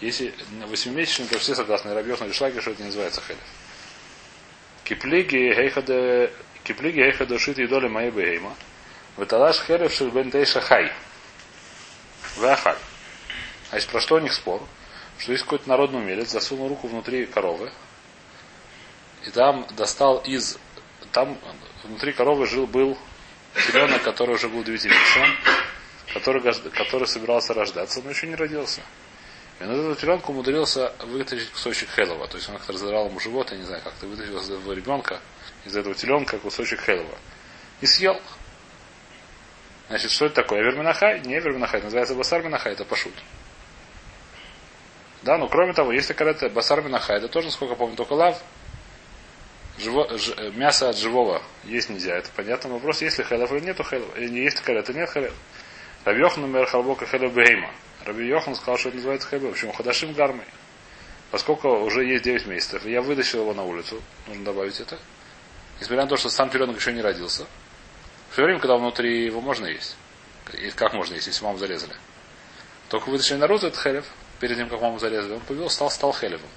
Если 0.00 0.32
восьмимесячный, 0.66 1.26
то 1.26 1.38
все 1.38 1.54
согласны. 1.54 1.92
Рабьев 1.92 2.20
на 2.20 2.32
Шлаге, 2.32 2.60
что 2.60 2.70
это 2.70 2.80
не 2.82 2.86
называется 2.86 3.20
хелев. 3.20 3.40
Киплиги 4.84 5.52
Хейхаде 5.54 6.32
Киплиги 6.64 7.00
Хейхаде 7.00 7.38
Шит 7.38 7.58
и 7.58 7.66
доли 7.66 7.88
моей 7.88 8.10
бейма. 8.10 8.54
Ваталаш 9.16 9.60
хелев 9.66 9.92
шельбен 9.92 10.30
тейша 10.30 10.60
хай. 10.60 10.92
Вахаль. 12.36 12.78
А 13.70 13.76
есть 13.76 13.88
про 13.88 14.00
что 14.00 14.16
у 14.16 14.20
них 14.20 14.32
спор? 14.32 14.62
Что 15.18 15.32
есть 15.32 15.44
какой-то 15.44 15.68
народный 15.68 16.00
умелец, 16.00 16.30
засунул 16.30 16.68
руку 16.68 16.86
внутри 16.86 17.26
коровы, 17.26 17.72
и 19.26 19.30
там 19.30 19.66
достал 19.76 20.18
из... 20.18 20.58
Там 21.12 21.38
внутри 21.82 22.12
коровы 22.12 22.46
жил 22.46 22.66
был 22.66 22.96
теленок, 23.66 24.02
который 24.02 24.36
уже 24.36 24.48
был 24.48 24.62
девятимесячным, 24.62 25.36
который, 26.12 26.40
который 26.70 27.08
собирался 27.08 27.54
рождаться, 27.54 28.00
но 28.02 28.10
еще 28.10 28.28
не 28.28 28.36
родился. 28.36 28.82
И 29.60 29.64
на 29.64 29.72
этого 29.72 29.96
теленка 29.96 30.30
умудрился 30.30 30.92
вытащить 31.00 31.50
кусочек 31.50 31.88
хелова. 31.90 32.28
То 32.28 32.36
есть 32.36 32.48
он 32.48 32.56
как-то 32.56 32.72
разорвал 32.72 33.08
ему 33.08 33.18
живот, 33.18 33.50
я 33.50 33.56
не 33.56 33.64
знаю, 33.64 33.82
как-то 33.82 34.06
вытащил 34.06 34.38
из 34.38 34.50
этого 34.50 34.72
ребенка, 34.72 35.20
из 35.64 35.76
этого 35.76 35.94
теленка 35.94 36.38
кусочек 36.38 36.80
хелова. 36.80 37.18
И 37.80 37.86
съел. 37.86 38.20
Значит, 39.88 40.10
что 40.10 40.26
это 40.26 40.36
такое? 40.36 40.60
Верминахай? 40.62 41.20
Не 41.20 41.40
верминахай, 41.40 41.82
называется 41.82 42.14
басар 42.14 42.42
минахай, 42.42 42.72
это 42.72 42.84
пашут. 42.84 43.14
Да, 45.22 45.38
но 45.38 45.48
кроме 45.48 45.72
того, 45.72 45.92
если 45.92 46.12
когда 46.12 46.30
это 46.30 46.48
басар 46.50 46.82
минахай, 46.82 47.16
это 47.16 47.28
тоже, 47.28 47.50
сколько 47.50 47.74
помню, 47.74 47.96
только 47.96 48.12
лав. 48.12 48.40
живо, 49.78 50.16
ж, 50.16 50.34
э, 50.36 50.50
мясо 50.50 50.88
от 50.88 50.96
живого 50.96 51.42
есть 51.64 51.88
нельзя. 51.88 52.16
Это 52.16 52.30
понятно. 52.36 52.70
Вопрос, 52.70 53.02
есть 53.02 53.18
ли 53.18 53.24
хелев 53.24 53.50
или 53.52 53.60
нету 53.60 53.84
есть 54.16 54.64
хелев, 54.64 54.84
это 54.84 54.92
нет 54.92 55.10
хелев. 55.10 55.34
Раби 56.04 56.20
Йохан 56.20 56.44
умер 56.44 56.66
халбока 56.66 57.06
хелев 57.06 57.32
бейма. 57.32 57.70
Раби 58.04 58.26
Йохан 58.26 58.54
сказал, 58.54 58.78
что 58.78 58.88
это 58.88 58.96
называется 58.96 59.28
хелев. 59.28 59.52
Почему? 59.52 59.72
Хадашим 59.72 60.12
гармой. 60.12 60.46
Поскольку 61.30 61.68
уже 61.68 62.04
есть 62.04 62.24
9 62.24 62.46
месяцев, 62.46 62.86
я 62.86 63.02
вытащил 63.02 63.40
его 63.40 63.52
на 63.52 63.62
улицу, 63.64 64.02
нужно 64.26 64.44
добавить 64.44 64.80
это. 64.80 64.98
Несмотря 65.78 66.04
на 66.04 66.08
то, 66.08 66.16
что 66.16 66.30
сам 66.30 66.48
теленок 66.50 66.76
еще 66.76 66.92
не 66.92 67.02
родился. 67.02 67.46
Все 68.30 68.42
время, 68.42 68.60
когда 68.60 68.76
внутри 68.76 69.24
его 69.24 69.40
можно 69.40 69.66
есть. 69.66 69.96
И 70.54 70.70
как 70.70 70.94
можно 70.94 71.14
есть, 71.14 71.26
если 71.26 71.44
маму 71.44 71.58
зарезали. 71.58 71.94
Только 72.88 73.10
вытащили 73.10 73.36
наружу 73.36 73.66
этот 73.66 73.80
хелев, 73.80 74.06
перед 74.40 74.56
тем, 74.56 74.68
как 74.68 74.80
маму 74.80 74.98
зарезали, 74.98 75.34
он 75.34 75.40
повел, 75.40 75.68
стал, 75.68 75.90
стал 75.90 76.12
хелевым. 76.12 76.48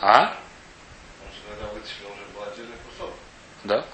А? 0.00 0.36
Да. 3.64 3.86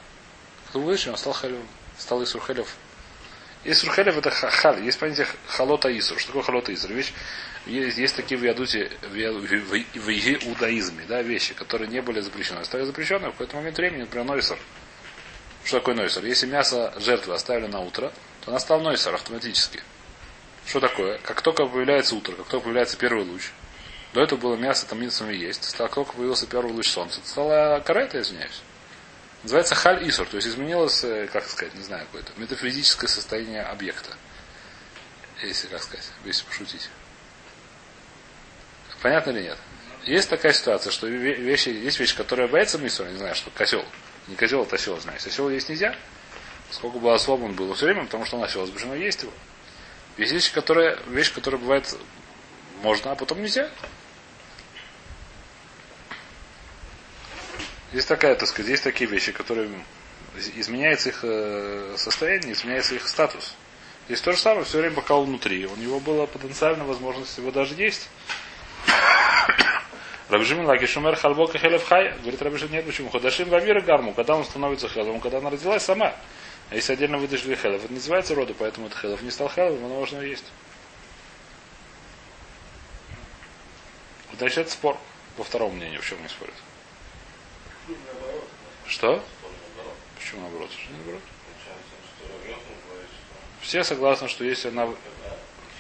Когда 0.73 0.85
вытащили, 0.85 1.11
он 1.11 1.17
стал 1.17 1.35
хелевым. 1.35 1.69
Стал 1.99 2.23
Исур 2.23 2.43
хелев. 2.43 2.77
Исур 3.64 3.93
хелев 3.93 4.17
это 4.17 4.31
халь. 4.31 4.83
Есть 4.83 4.99
понятие 4.99 5.26
халота 5.47 5.97
Исур. 5.99 6.19
Что 6.19 6.29
такое 6.29 6.43
халота 6.43 6.73
Исур? 6.73 6.93
Вещь, 6.93 7.12
есть, 7.67 7.99
есть 7.99 8.17
такие 8.17 8.38
в 8.38 8.45
ядуте, 8.45 8.90
в, 9.02 9.12
в, 9.12 10.11
иудаизме, 10.11 11.05
да, 11.07 11.21
вещи, 11.23 11.52
которые 11.52 11.88
не 11.88 12.00
были 12.00 12.21
запрещены. 12.21 12.64
Стали 12.64 12.85
запрещены 12.85 13.29
в 13.29 13.33
какой-то 13.33 13.57
момент 13.57 13.76
времени, 13.76 14.00
например, 14.02 14.26
нойсер. 14.26 14.59
Что 15.64 15.79
такое 15.79 15.95
нойсер? 15.95 16.25
Если 16.25 16.47
мясо 16.47 16.95
жертвы 16.99 17.35
оставили 17.35 17.67
на 17.67 17.81
утро, 17.81 18.12
то 18.45 18.50
она 18.50 18.59
стала 18.59 18.83
нойсер 18.83 19.14
автоматически. 19.14 19.83
Что 20.67 20.81
такое? 20.81 21.19
Как 21.19 21.43
только 21.43 21.67
появляется 21.67 22.14
утро, 22.14 22.33
как 22.33 22.47
только 22.47 22.64
появляется 22.64 22.97
первый 22.97 23.25
луч, 23.25 23.50
до 24.14 24.23
этого 24.23 24.38
было 24.38 24.57
мясо, 24.57 24.87
там 24.87 25.00
минусами 25.00 25.35
есть. 25.35 25.76
Как 25.76 25.95
только 25.95 26.14
появился 26.14 26.47
первый 26.47 26.73
луч 26.73 26.88
солнца, 26.88 27.21
стало 27.25 27.81
карета, 27.81 28.21
извиняюсь. 28.21 28.62
Называется 29.42 29.75
халь 29.75 30.06
исур, 30.09 30.26
то 30.26 30.37
есть 30.37 30.49
изменилось, 30.49 31.02
э, 31.02 31.26
как 31.32 31.49
сказать, 31.49 31.75
не 31.75 31.82
знаю, 31.82 32.04
какое-то 32.06 32.32
метафизическое 32.37 33.09
состояние 33.09 33.62
объекта. 33.62 34.14
Если, 35.42 35.68
как 35.68 35.82
сказать, 35.82 36.06
если 36.25 36.44
пошутить. 36.44 36.90
Понятно 39.00 39.30
или 39.30 39.42
нет? 39.42 39.59
Есть 40.04 40.28
такая 40.28 40.52
ситуация, 40.52 40.90
что 40.90 41.06
вещи, 41.06 41.70
есть 41.70 41.99
вещи, 41.99 42.16
которые 42.16 42.49
боятся 42.49 42.78
мисура, 42.78 43.09
не 43.09 43.18
знаю, 43.18 43.35
что 43.35 43.50
козел. 43.50 43.85
Не 44.28 44.37
козел, 44.37 44.62
это 44.62 44.76
осел, 44.76 44.99
знаешь. 45.00 45.26
Осел 45.26 45.49
есть 45.49 45.68
нельзя. 45.68 45.94
Сколько 46.70 46.99
было 46.99 47.14
осел, 47.14 47.42
он 47.42 47.54
был 47.54 47.73
все 47.75 47.87
время, 47.87 48.04
потому 48.04 48.25
что 48.26 48.37
он 48.37 48.44
осел 48.44 48.64
запрещено 48.66 48.94
есть 48.94 49.23
его. 49.23 49.32
Есть 50.18 50.32
вещи, 50.32 50.52
которые, 50.52 50.99
вещь, 51.09 51.32
которая 51.32 51.61
бывает 51.61 51.97
можно, 52.82 53.12
а 53.12 53.14
потом 53.14 53.40
нельзя. 53.40 53.70
Есть 57.92 58.09
такая, 58.09 58.37
так 58.37 58.49
сказать, 58.49 58.70
есть 58.70 58.85
такие 58.85 59.11
вещи, 59.11 59.32
которые 59.32 59.68
изменяется 60.54 61.09
их 61.09 61.20
э, 61.23 61.94
состояние, 61.97 62.52
изменяется 62.52 62.94
их 62.94 63.06
статус. 63.09 63.54
Здесь 64.06 64.20
то 64.20 64.32
же 64.32 64.38
самое, 64.38 64.64
все 64.64 64.78
время 64.78 64.94
пока 64.94 65.16
он 65.16 65.26
внутри. 65.26 65.66
У 65.66 65.76
него 65.76 65.99
была 66.00 66.26
потенциальная 66.26 66.87
возможность 66.87 67.37
его 67.38 67.50
даже 67.50 67.75
есть. 67.75 68.09
Рабжимин 70.28 70.66
Лаки 70.66 70.87
Шумер 70.87 71.16
Хай. 71.16 72.14
Говорит 72.20 72.42
Рабжимин, 72.42 72.73
нет, 72.73 72.87
почему? 72.87 73.11
Ходашим 73.11 73.49
Вавира 73.49 73.80
Гарму, 73.80 74.14
когда 74.14 74.37
он 74.37 74.44
становится 74.44 74.88
Хелевом, 74.88 75.20
когда 75.20 75.38
она 75.38 75.50
родилась 75.50 75.82
сама. 75.82 76.14
А 76.70 76.75
если 76.76 76.92
отдельно 76.92 77.18
вытащили 77.18 77.56
Хелев, 77.56 77.85
это 77.85 77.92
называется 77.92 78.37
роду, 78.37 78.54
поэтому 78.56 78.87
это 78.87 78.97
Хелев 78.97 79.23
не 79.23 79.32
стал 79.32 79.49
Хелевом, 79.49 79.85
оно 79.85 79.97
можно 79.97 80.20
есть. 80.20 80.44
Значит, 84.38 84.59
это 84.59 84.70
спор. 84.70 84.97
По 85.37 85.44
второму 85.44 85.75
мнению, 85.75 86.00
в 86.00 86.06
чем 86.06 86.23
не 86.23 86.28
спорят. 86.28 86.54
Что? 88.90 89.25
Почему 90.18 90.42
наоборот? 90.42 90.70
Что 90.73 90.92
наоборот? 90.92 91.23
Все 93.62 93.85
согласны, 93.85 94.28
что 94.28 94.44
если 94.44 94.68
она... 94.68 94.88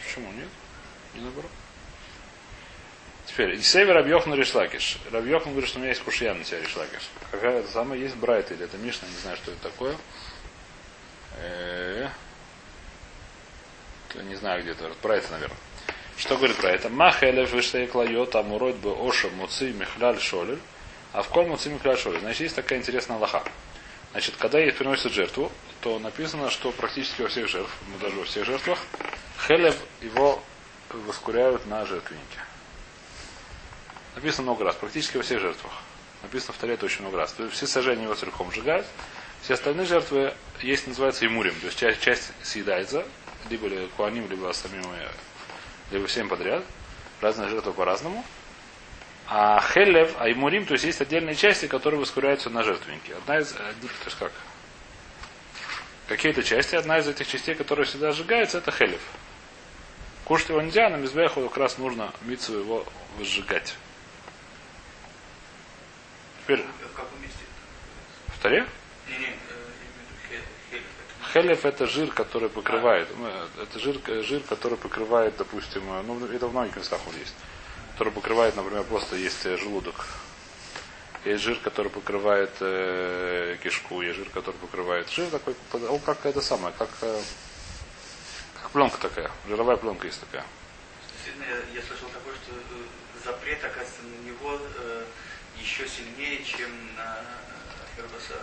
Почему 0.04 0.32
нет? 0.32 0.48
Не 1.14 1.22
наоборот. 1.22 1.50
Теперь, 3.26 3.58
Исевер 3.58 3.94
Рабьехан 3.94 4.32
Ришлакиш. 4.34 4.98
Рабьехан 5.10 5.50
говорит, 5.50 5.68
что 5.68 5.78
у 5.78 5.80
меня 5.80 5.90
есть 5.90 6.02
кушья 6.02 6.34
на 6.34 6.44
тебя 6.44 6.60
Ришлакиш. 6.60 7.02
Какая 7.32 7.58
это 7.58 7.70
самая 7.72 7.98
есть 7.98 8.14
Брайт 8.14 8.52
или 8.52 8.64
это 8.64 8.78
Мишна, 8.78 9.08
не 9.08 9.16
знаю, 9.16 9.36
что 9.36 9.50
это 9.50 9.62
такое. 9.68 9.96
Не 14.14 14.36
знаю, 14.36 14.62
где 14.62 14.70
это. 14.70 14.92
Брайт, 15.02 15.28
наверное. 15.30 15.56
Что 16.16 16.36
говорит 16.36 16.56
про 16.58 16.70
это? 16.70 16.88
Махелев 16.88 17.50
вышли 17.50 17.86
клайот, 17.86 18.36
амуройт 18.36 18.76
бы 18.76 18.92
оша 18.92 19.28
муци 19.30 19.72
михляль 19.72 20.20
шолель. 20.20 20.60
А 21.12 21.22
в 21.22 21.28
ком 21.28 21.48
муци 21.48 21.68
михляль 21.68 21.98
шолель? 21.98 22.20
Значит, 22.20 22.40
есть 22.40 22.56
такая 22.56 22.78
интересная 22.78 23.18
лоха. 23.18 23.42
Значит, 24.12 24.36
когда 24.36 24.58
ей 24.58 24.72
приносят 24.72 25.12
жертву, 25.12 25.50
то 25.80 25.98
написано, 25.98 26.50
что 26.50 26.72
практически 26.72 27.22
во 27.22 27.28
всех 27.28 27.48
жертвах, 27.48 27.72
мы 27.92 27.98
даже 27.98 28.16
во 28.16 28.24
всех 28.24 28.44
жертвах, 28.44 28.78
хелев 29.46 29.76
его 30.00 30.42
воскуряют 30.90 31.66
на 31.66 31.84
жертвеннике. 31.86 32.38
Написано 34.14 34.44
много 34.44 34.64
раз, 34.64 34.74
практически 34.74 35.16
во 35.16 35.22
всех 35.22 35.40
жертвах. 35.40 35.72
Написано 36.22 36.52
в 36.52 36.62
это 36.62 36.84
очень 36.84 37.00
много 37.00 37.16
раз. 37.16 37.32
То 37.32 37.44
есть 37.44 37.56
все 37.56 37.66
сожжения 37.66 38.04
его 38.04 38.14
целиком 38.14 38.52
сжигают. 38.52 38.86
Все 39.42 39.54
остальные 39.54 39.86
жертвы 39.86 40.34
есть, 40.60 40.86
называется 40.86 41.26
имурим. 41.26 41.54
То 41.60 41.66
есть 41.66 41.78
часть, 41.78 42.00
часть 42.00 42.32
съедается, 42.42 43.06
либо 43.48 43.68
ли 43.68 43.88
куаним, 43.96 44.28
либо 44.28 44.52
самими, 44.52 44.84
либо 45.90 46.06
всем 46.06 46.28
подряд. 46.28 46.62
Разные 47.20 47.48
жертвы 47.48 47.72
по-разному. 47.72 48.24
А 49.32 49.60
хелев, 49.60 50.16
а 50.18 50.28
имурим, 50.28 50.66
то 50.66 50.72
есть 50.72 50.84
есть 50.84 51.00
отдельные 51.00 51.36
части, 51.36 51.68
которые 51.68 52.00
воскуряются 52.00 52.50
на 52.50 52.64
жертвеннике. 52.64 53.14
Одна 53.14 53.38
из, 53.38 53.52
то 53.52 53.62
есть 54.04 54.18
как? 54.18 54.32
Какие-то 56.08 56.42
части, 56.42 56.74
одна 56.74 56.98
из 56.98 57.06
этих 57.06 57.28
частей, 57.28 57.54
которая 57.54 57.86
всегда 57.86 58.10
сжигается, 58.10 58.58
это 58.58 58.72
хелев. 58.72 59.00
Кушать 60.24 60.48
его 60.48 60.60
нельзя, 60.60 60.88
на 60.88 60.96
мизбеху 60.96 61.42
как 61.42 61.58
раз 61.58 61.78
нужно 61.78 62.12
мицу 62.22 62.58
его 62.58 62.84
выжигать. 63.18 63.76
Теперь. 66.42 66.64
В 68.26 68.42
таре? 68.42 68.66
Хелев 71.32 71.64
это 71.64 71.86
жир, 71.86 72.10
который 72.10 72.48
покрывает. 72.48 73.08
Ну, 73.16 73.28
это 73.62 73.78
жир, 73.78 74.00
жир, 74.24 74.40
который 74.40 74.76
покрывает, 74.76 75.36
допустим, 75.36 75.84
ну, 76.04 76.26
это 76.26 76.48
в 76.48 76.50
многих 76.50 76.74
местах 76.74 76.98
он 77.06 77.16
есть. 77.16 77.36
Который 78.00 78.14
покрывает, 78.14 78.56
например, 78.56 78.82
просто 78.84 79.14
есть 79.14 79.42
желудок. 79.42 80.06
Есть 81.26 81.44
жир, 81.44 81.58
который 81.58 81.90
покрывает 81.90 82.50
э, 82.60 83.58
кишку, 83.62 84.00
есть 84.00 84.16
жир, 84.16 84.30
который 84.30 84.56
покрывает. 84.56 85.10
Жир 85.10 85.28
такой, 85.28 85.54
он 85.86 86.00
как 86.00 86.24
это 86.24 86.40
самое, 86.40 86.72
как, 86.78 86.88
э, 87.02 87.20
как 88.62 88.70
пленка 88.70 88.96
такая. 88.96 89.30
Жировая 89.46 89.76
пленка 89.76 90.06
есть 90.06 90.18
такая. 90.18 90.46
Я, 91.26 91.78
я 91.78 91.86
слышал 91.86 92.08
такое, 92.08 92.32
что 92.36 92.52
э, 92.54 93.22
запрет, 93.22 93.62
оказывается, 93.62 94.00
на 94.04 94.26
него 94.26 94.58
э, 94.78 95.04
еще 95.60 95.86
сильнее, 95.86 96.42
чем 96.42 96.70
на 96.96 97.18
Хербаса. 97.94 98.40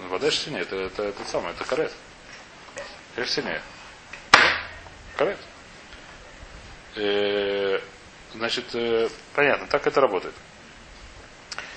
Ну, 0.00 0.08
вода 0.08 0.32
сильнее, 0.32 0.62
это, 0.62 0.74
это, 0.74 1.04
это 1.04 1.24
самое, 1.26 1.54
это 1.54 1.64
карет. 1.64 1.92
Конечно, 3.14 3.34
сильнее. 3.36 3.62
Карет. 5.16 5.38
Э, 8.32 8.38
значит, 8.38 8.74
э, 8.74 9.08
понятно, 9.34 9.66
так 9.66 9.86
это 9.86 10.00
работает. 10.00 10.34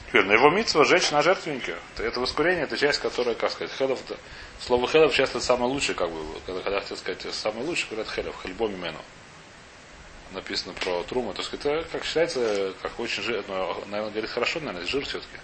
Теперь, 0.07 0.25
на 0.25 0.33
его 0.33 0.50
митцва 0.50 0.86
жечь 0.86 1.12
на 1.12 1.22
жертвеннике. 1.22 1.75
Это 1.98 2.19
воскурение, 2.19 2.65
это 2.65 2.77
часть, 2.77 3.00
которая, 3.00 3.36
как 3.36 3.51
сказать, 3.51 3.75
хедов, 3.75 4.00
это, 4.05 4.19
слово 4.60 4.88
хедов 4.88 5.13
часто 5.13 5.39
самое 5.39 5.72
лучшее, 5.72 5.95
как 5.95 6.12
бы, 6.12 6.19
когда, 6.45 6.62
когда 6.62 6.81
хотел 6.81 6.98
сказать, 6.98 7.25
самое 7.33 7.65
лучшее, 7.65 7.89
говорят 7.89 8.07
хедов, 8.10 8.36
хельбоми 8.43 8.75
мену 8.75 9.00
написано 10.33 10.74
про 10.74 11.03
труму, 11.03 11.33
то 11.33 11.41
есть 11.41 11.53
это, 11.53 11.86
как 11.91 12.03
считается, 12.03 12.74
как 12.81 13.00
очень 13.00 13.24
жир, 13.24 13.43
но, 13.48 13.83
наверное, 13.88 14.12
говорит 14.12 14.29
хорошо, 14.29 14.60
наверное, 14.60 14.86
жир 14.88 15.05
все-таки. 15.05 15.38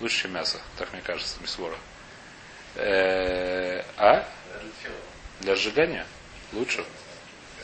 Лучше, 0.00 0.22
чем 0.22 0.32
мясо, 0.32 0.58
так 0.78 0.92
мне 0.92 1.02
кажется, 1.02 1.36
мисвора. 1.40 1.76
Э, 2.74 3.82
а? 3.96 4.26
Для 5.40 5.54
сжигания? 5.56 6.06
Лучше. 6.52 6.84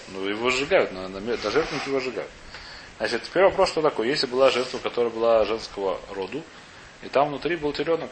Ну, 0.08 0.26
его 0.26 0.50
сжигают, 0.50 0.92
на, 0.92 1.08
на, 1.08 1.20
на 1.20 1.50
жертвенники 1.50 1.88
его 1.88 2.00
сжигают. 2.00 2.30
Значит, 2.98 3.22
теперь 3.22 3.44
вопрос, 3.44 3.70
что 3.70 3.80
такое. 3.80 4.08
Если 4.08 4.26
была 4.26 4.50
жертва, 4.50 4.78
которая 4.78 5.12
была 5.12 5.44
женского 5.44 6.00
роду, 6.10 6.42
и 7.02 7.08
там 7.08 7.28
внутри 7.28 7.56
был 7.56 7.72
теленок, 7.72 8.10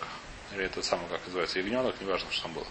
или 0.54 0.64
это 0.64 0.80
самое, 0.82 1.08
как 1.08 1.20
называется, 1.26 1.58
ягненок, 1.58 2.00
неважно, 2.00 2.30
что 2.30 2.44
там 2.44 2.52
было. 2.52 2.66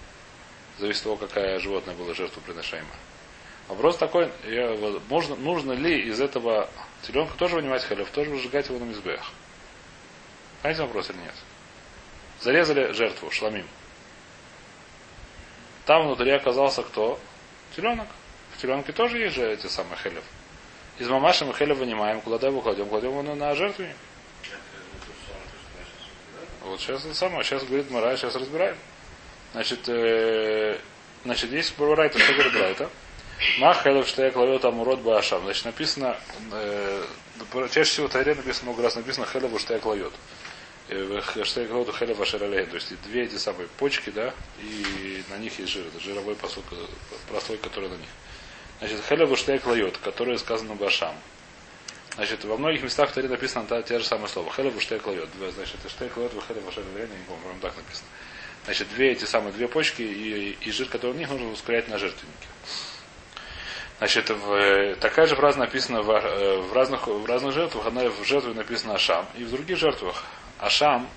Зависит 0.78 1.02
от 1.02 1.04
того, 1.04 1.18
какая 1.18 1.60
животное 1.60 1.94
было 1.94 2.16
жертва 2.16 2.40
приношаемая. 2.40 2.98
Вопрос 3.68 3.98
такой, 3.98 4.32
я, 4.46 4.78
можно, 5.10 5.36
нужно 5.36 5.74
ли 5.74 6.08
из 6.08 6.22
этого 6.22 6.70
теленка 7.02 7.36
тоже 7.36 7.56
вынимать 7.56 7.84
халев, 7.84 8.10
тоже 8.12 8.30
выжигать 8.30 8.70
его 8.70 8.80
на 8.80 8.84
мизбех? 8.84 9.22
Понимаете 10.62 10.84
вопрос 10.84 11.10
или 11.10 11.18
нет? 11.18 11.34
Зарезали 12.40 12.92
жертву, 12.94 13.30
шламим. 13.32 13.68
Там 15.86 16.06
внутри 16.06 16.32
оказался 16.32 16.84
кто? 16.84 17.20
Теленок. 17.76 18.08
В 18.56 18.62
теленке 18.62 18.94
тоже 18.94 19.18
есть 19.18 19.36
же 19.36 19.52
эти 19.52 19.68
самые 19.68 19.98
хелев. 19.98 20.24
Из 20.98 21.08
мамаши 21.10 21.46
мы 21.46 21.54
хелев 21.54 21.78
вынимаем, 21.78 22.22
куда 22.22 22.48
его 22.48 22.62
кладем? 22.62 22.88
Кладем 22.88 23.12
его 23.12 23.22
на 23.22 23.54
жертвенник. 23.56 23.96
Вот 26.64 26.80
сейчас 26.80 27.06
это 27.06 27.14
самое, 27.14 27.44
сейчас 27.44 27.64
говорит 27.64 27.92
Мара, 27.92 28.16
сейчас 28.18 28.36
разбираем. 28.36 28.76
Значит, 29.52 29.88
э, 29.88 30.80
значит, 31.24 31.52
есть 31.52 31.78
Брайта, 31.78 32.18
что 32.18 32.34
говорит 32.34 32.54
Брайта? 32.54 32.90
Махайлов 33.60 34.08
штеек 34.08 34.36
ловет 34.36 34.66
амурот 34.66 35.02
башам. 35.02 35.44
Значит, 35.44 35.66
написано, 35.66 36.18
э, 36.54 37.06
чаще 37.72 37.84
всего 37.84 38.08
в 38.08 38.12
Тайре 38.12 38.34
написано 38.34 38.72
много 38.72 38.84
раз 38.84 38.96
написано 38.96 39.28
Хелеву 39.28 39.60
штеек 39.60 39.86
ловет. 39.86 40.14
Штеек 40.88 41.72
ловет 41.72 41.96
Хелев 41.96 42.20
ашералей. 42.20 42.66
То 42.66 42.76
есть 42.76 43.00
две 43.04 43.24
эти 43.24 43.36
самые 43.36 43.68
почки, 43.68 44.10
да, 44.10 44.34
и 44.60 45.24
на 45.30 45.38
них 45.38 45.60
есть 45.60 45.72
жир. 45.72 45.86
Это 45.86 46.00
жировой 46.00 46.36
посуд, 46.36 46.64
простой, 47.30 47.58
который 47.58 47.90
на 47.90 47.96
них. 47.96 48.10
Значит, 48.80 49.02
Хелеву 49.08 49.36
штеек 49.36 49.66
ловет, 49.66 49.98
который 49.98 50.38
сказано 50.38 50.76
башам. 50.76 51.16
Значит, 52.16 52.46
во 52.46 52.58
многих 52.58 52.84
местах 52.84 53.12
в 53.12 53.18
написано 53.18 53.66
та, 53.66 53.82
те 53.82 54.00
же 54.00 54.06
самые 54.06 54.30
слова. 54.30 54.52
Хелев 54.52 54.82
штейк 54.82 55.06
лает. 55.06 55.30
Значит, 55.54 55.80
штейк 55.90 56.16
лает, 56.16 56.32
хелев 56.48 56.64
вашер 56.64 56.84
не 56.84 57.26
помню, 57.28 57.60
так 57.62 57.76
написано. 57.76 58.08
Значит, 58.64 58.88
две 58.96 59.12
эти 59.12 59.26
самые 59.26 59.52
две 59.52 59.68
почки 59.68 60.02
и, 60.02 60.58
и 60.62 60.72
жир, 60.72 60.88
который 60.88 61.12
в 61.12 61.18
них 61.18 61.30
нужно 61.30 61.52
ускорять 61.52 61.90
на 61.90 61.98
жертвеннике. 61.98 62.48
Значит, 63.98 64.30
в, 64.30 64.96
такая 64.96 65.28
же 65.28 65.36
фраза 65.36 65.60
написана 65.60 66.02
в, 66.02 66.10
э, 66.10 66.58
в, 66.62 66.74
разных, 66.74 67.08
в 67.08 67.26
разных 67.26 67.54
жертвах. 67.54 67.86
Она 67.86 68.10
в 68.10 68.24
жертве 68.24 68.54
написана 68.54 68.96
Ашам. 68.96 69.26
И 69.38 69.44
в 69.44 69.52
других 69.52 69.78
жертвах 69.78 70.24
Ашам, 70.58 71.10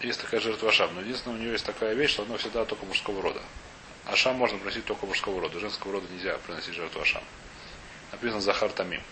есть 0.00 0.20
такая 0.20 0.40
жертва 0.40 0.70
Ашам. 0.70 0.90
Но 0.94 1.02
единственное, 1.02 1.36
у 1.36 1.38
нее 1.40 1.52
есть 1.52 1.66
такая 1.66 1.94
вещь, 1.94 2.12
что 2.12 2.22
она 2.22 2.38
всегда 2.38 2.64
только 2.64 2.86
мужского 2.86 3.22
рода. 3.22 3.40
Ашам 4.06 4.36
можно 4.36 4.58
приносить 4.58 4.84
только 4.84 5.04
мужского 5.06 5.40
рода. 5.40 5.58
Женского 5.58 5.94
рода 5.94 6.06
нельзя 6.12 6.38
приносить 6.38 6.74
жертву 6.74 7.00
Ашам. 7.00 7.22
Написано 8.12 8.40
Захар 8.40 8.70
Тамим. 8.70 9.02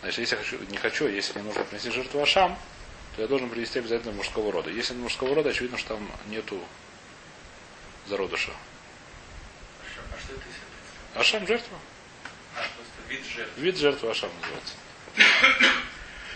Значит, 0.00 0.18
если 0.20 0.36
я 0.36 0.42
хочу, 0.42 0.58
не 0.70 0.76
хочу, 0.76 1.08
если 1.08 1.38
мне 1.38 1.48
нужно 1.48 1.64
принести 1.64 1.90
жертву 1.90 2.22
Ашам, 2.22 2.56
то 3.16 3.22
я 3.22 3.28
должен 3.28 3.50
принести 3.50 3.80
обязательно 3.80 4.12
мужского 4.12 4.52
рода. 4.52 4.70
Если 4.70 4.94
мужского 4.94 5.34
рода, 5.34 5.50
очевидно, 5.50 5.78
что 5.78 5.94
там 5.94 6.10
нету 6.28 6.60
зародыша. 8.06 8.52
А 9.80 10.20
что 10.20 10.34
это 10.34 11.20
Ашам 11.20 11.46
жертва. 11.46 11.78
А, 12.56 12.62
вид 13.08 13.24
жертвы. 13.26 13.62
Вид 13.62 13.76
жертвы 13.78 14.10
Ашам 14.10 14.30
называется. 14.40 14.74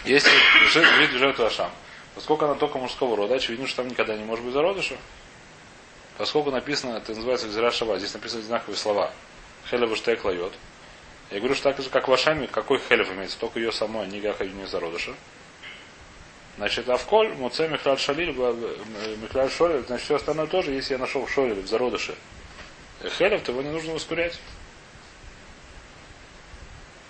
Если 0.04 1.00
вид 1.00 1.10
жертвы 1.12 1.46
Ашам, 1.46 1.70
поскольку 2.14 2.44
она 2.44 2.54
только 2.54 2.78
мужского 2.78 3.16
рода, 3.16 3.36
очевидно, 3.36 3.66
что 3.66 3.78
там 3.78 3.88
никогда 3.88 4.16
не 4.16 4.24
может 4.24 4.44
быть 4.44 4.54
зародыша. 4.54 4.96
Поскольку 6.18 6.50
написано, 6.50 6.96
это 6.96 7.14
называется 7.14 7.46
Гзира 7.46 7.70
Шава, 7.70 7.98
здесь 7.98 8.12
написаны 8.12 8.42
одинаковые 8.42 8.76
слова. 8.76 9.12
Хелева 9.70 9.94
штек 9.94 10.24
лает. 10.24 10.52
Я 11.30 11.38
говорю, 11.38 11.54
что 11.54 11.64
так 11.72 11.80
же, 11.80 11.90
как 11.90 12.08
в 12.08 12.12
Ашаме, 12.12 12.48
какой 12.48 12.80
хелев 12.80 13.10
имеется, 13.12 13.38
только 13.38 13.60
ее 13.60 13.70
самой, 13.70 14.08
не 14.08 14.20
как 14.20 14.40
не 14.40 14.66
зародыша. 14.66 15.14
Значит, 16.56 16.88
а 16.88 16.96
в 16.96 17.04
коль, 17.04 17.32
муце 17.34 17.68
михраль 17.68 17.98
шалиль, 17.98 18.32
михраль 18.32 19.50
шолель, 19.50 19.84
значит, 19.86 20.06
все 20.06 20.16
остальное 20.16 20.48
тоже, 20.48 20.72
если 20.72 20.94
я 20.94 20.98
нашел 20.98 21.24
в 21.24 21.30
шолеле, 21.30 21.62
в 21.62 21.68
зародыше, 21.68 22.16
хелев, 23.16 23.42
то 23.42 23.52
его 23.52 23.62
не 23.62 23.70
нужно 23.70 23.94
ускорять. 23.94 24.40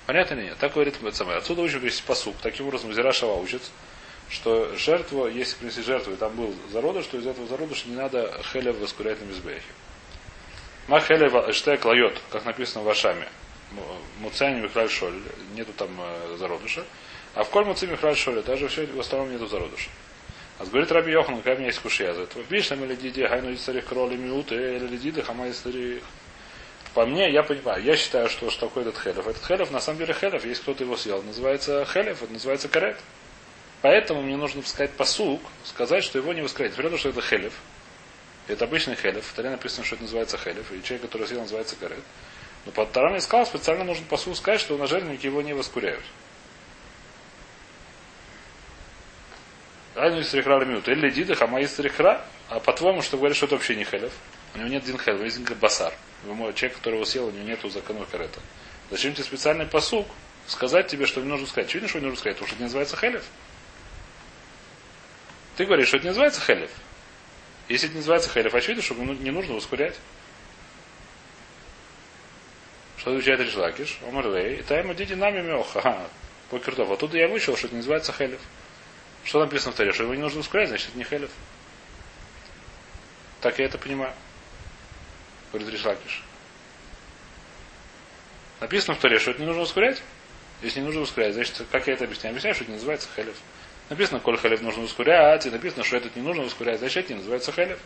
Понятно 0.05 0.35
или 0.35 0.45
нет? 0.47 0.59
Так 0.59 0.75
говорит 0.75 0.97
самое. 1.15 1.39
Отсюда 1.39 1.63
учим 1.63 1.81
весь 1.81 2.01
посук. 2.01 2.35
Таким 2.43 2.67
образом, 2.67 2.93
Зирашава 2.93 3.35
учит, 3.41 3.63
что 4.31 4.75
жертва, 4.77 5.27
если 5.29 5.57
принесли 5.57 5.83
жертву, 5.83 6.13
и 6.13 6.17
там 6.17 6.35
был 6.35 6.55
зародыш, 6.71 7.07
то 7.07 7.17
из 7.17 7.27
этого 7.27 7.47
зародыша 7.47 7.89
не 7.89 7.97
надо 7.97 8.41
хелев 8.53 8.79
воскурять 8.79 9.21
на 9.21 9.25
мизбехе. 9.27 9.63
Ма 10.87 11.01
хелев 11.01 11.55
штек 11.55 11.85
лает, 11.85 12.21
как 12.31 12.45
написано 12.45 12.85
в 12.85 12.89
Ашаме. 12.89 13.29
Муцани 14.21 14.61
Михраль 14.61 14.89
Шоль, 14.89 15.21
нету 15.55 15.73
там 15.77 15.91
э, 15.99 16.37
зародыша. 16.39 16.85
А 17.35 17.45
в 17.45 17.51
Коль 17.51 17.65
Муци 17.65 17.87
Михраль 17.87 18.17
Шоль, 18.17 18.43
даже 18.43 18.69
все 18.69 18.87
в 18.87 18.99
основном 18.99 19.31
нету 19.31 19.47
зародыша. 19.47 19.91
А 20.59 20.65
говорит 20.65 20.91
Раби 20.91 21.13
Йохан, 21.13 21.37
какая 21.37 21.55
у 21.55 21.59
меня 21.59 21.69
есть 21.69 21.79
кушья 21.79 22.13
за 22.15 22.23
этого. 22.23 22.43
Видишь, 22.49 22.71
мы 22.73 22.87
ледиди, 22.87 23.27
хайну 23.27 23.55
царих 23.57 23.87
кроли 23.87 24.17
миуты, 24.17 24.55
или 24.55 24.87
ледиды, 24.89 25.23
хамай 25.23 25.53
царих. 25.53 26.03
По 26.95 27.07
мне, 27.07 27.31
я 27.31 27.43
понимаю, 27.45 27.83
я 27.85 27.97
считаю, 27.97 28.29
что, 28.29 28.51
что 28.51 28.67
такое 28.67 28.83
этот 28.83 28.99
хелев. 28.99 29.27
Этот 29.27 29.45
хелев, 29.45 29.71
на 29.71 29.79
самом 29.79 29.99
деле, 29.99 30.15
хелев, 30.15 30.45
если 30.45 30.63
кто-то 30.63 30.83
его 30.83 30.97
съел, 30.97 31.23
называется 31.23 31.85
хелев, 31.85 32.23
это 32.23 32.33
называется 32.33 32.69
карет. 32.69 32.97
Поэтому 33.81 34.23
мне 34.23 34.37
нужно 34.37 34.63
сказать 34.63 34.91
посук, 34.93 35.41
сказать, 35.65 36.03
что 36.03 36.19
его 36.19 36.33
не 36.33 36.43
воскресить. 36.43 36.77
Понятно, 36.77 36.99
что 36.99 37.11
это 37.11 37.23
хелев. 37.23 37.53
Это 38.49 38.65
обычный 38.65 38.97
хелев. 38.97 39.25
В 39.25 39.33
Таре 39.35 39.51
написано, 39.51 39.85
что 39.85 39.95
это 39.95 40.05
называется 40.05 40.37
хелев. 40.37 40.73
И 40.73 40.83
человек, 40.83 41.03
который 41.03 41.27
съел, 41.29 41.41
называется 41.41 41.77
карет. 41.77 42.03
Но 42.67 42.73
под 42.73 42.91
Тарам 42.93 43.21
сказал, 43.21 43.47
специально 43.47 43.85
нужно 43.85 44.05
посуд 44.07 44.37
сказать, 44.37 44.61
что 44.61 44.77
на 44.77 44.87
жертвеннике 44.87 45.29
его 45.29 45.43
не 45.43 45.53
воскуряют. 45.53 46.03
Райну 49.95 50.21
из 50.21 50.35
рихра 50.35 50.65
минут. 50.65 50.89
Или 50.89 51.11
дида 51.11 51.35
хама 51.35 51.61
из 51.61 51.79
рихра. 51.79 52.25
А 52.49 52.59
по-твоему, 52.59 53.03
что 53.03 53.17
говоришь, 53.17 53.37
что 53.37 53.47
это 53.47 53.57
вообще 53.57 53.77
не 53.77 53.85
хелев? 53.85 54.13
У 54.55 54.59
него 54.59 54.69
нет 54.69 54.83
один 54.83 54.99
хелев, 54.99 55.23
есть 55.23 55.39
басар. 55.57 55.93
Человек, 56.25 56.77
который 56.77 56.95
его 56.95 57.05
съел, 57.05 57.27
у 57.27 57.31
него 57.31 57.47
нету 57.47 57.69
законов 57.69 58.09
карета. 58.09 58.41
Зачем 58.91 59.13
тебе 59.13 59.25
специальный 59.25 59.67
посук 59.67 60.09
сказать 60.47 60.89
тебе, 60.89 61.07
что 61.07 61.21
не 61.21 61.29
нужно 61.29 61.47
сказать? 61.47 61.69
Что 61.69 61.79
не 61.79 62.07
нужно 62.07 62.19
сказать, 62.19 62.37
потому 62.37 62.47
что 62.49 62.55
это 62.55 62.63
не 62.63 62.65
называется 62.65 62.97
хелев. 62.97 63.25
Ты 65.59 65.67
говоришь, 65.67 65.89
что 65.89 65.97
это 65.97 66.05
не 66.05 66.11
называется 66.11 66.41
хелев. 66.41 66.71
Если 67.69 67.89
это 67.89 67.95
не 67.95 67.99
называется 67.99 68.31
хелев, 68.31 68.55
очевидно, 68.55 68.81
что 68.81 68.95
не 68.95 69.33
нужно 69.33 69.57
ускорять. 69.57 69.97
Что 72.97 73.11
отвечает 73.11 73.41
Ришлакиш? 73.41 73.99
Омарлей. 74.07 74.61
И 74.61 74.63
тайма 74.63 74.95
диди 74.95 75.15
нами 75.15 75.41
меоха. 75.41 76.09
Покертов. 76.51 76.89
Оттуда 76.93 77.19
я 77.19 77.27
вышел, 77.27 77.57
что 77.57 77.67
это 77.67 77.75
называется 77.75 78.13
хелев. 78.13 78.41
Что 79.25 79.41
написано 79.41 79.73
в 79.73 79.75
Таре? 79.75 79.93
Что 79.93 80.05
его 80.05 80.15
не 80.15 80.21
нужно 80.21 80.39
ускорять, 80.39 80.69
значит 80.69 80.91
это 80.91 80.99
не 80.99 81.03
хелев. 81.03 81.31
Так 83.41 83.59
я 83.59 83.65
это 83.65 83.79
понимаю. 83.79 84.15
Говорит 85.51 85.71
Ришлакиш. 85.71 86.23
Написано 88.61 88.95
в 88.95 89.01
Таре, 89.01 89.19
что 89.19 89.33
это 89.33 89.41
не 89.41 89.47
нужно 89.47 89.63
ускорять. 89.63 90.01
Если 90.63 90.79
не 90.79 90.87
нужно 90.87 91.01
ускорять, 91.01 91.35
значит, 91.35 91.61
как 91.73 91.89
я 91.89 91.95
это 91.95 92.05
объясняю? 92.05 92.31
Объясняю, 92.35 92.55
что 92.55 92.63
это 92.63 92.71
не 92.71 92.77
называется 92.77 93.09
хелев. 93.17 93.35
Написано, 93.89 94.21
коль 94.21 94.39
хелев 94.39 94.61
нужно 94.61 94.85
ускорять, 94.85 95.47
и 95.47 95.51
написано, 95.51 95.85
что 95.85 95.97
этот 95.97 96.15
не 96.15 96.23
нужно 96.23 96.45
ускорять, 96.45 96.79
значит, 96.79 97.05
это 97.05 97.13
не 97.13 97.19
называется 97.19 97.53
хелев. 97.53 97.79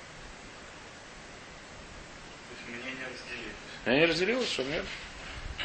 Я 3.86 3.94
не 3.98 4.06
разделилось, 4.06 4.50
что 4.50 4.64
нет. 4.64 4.84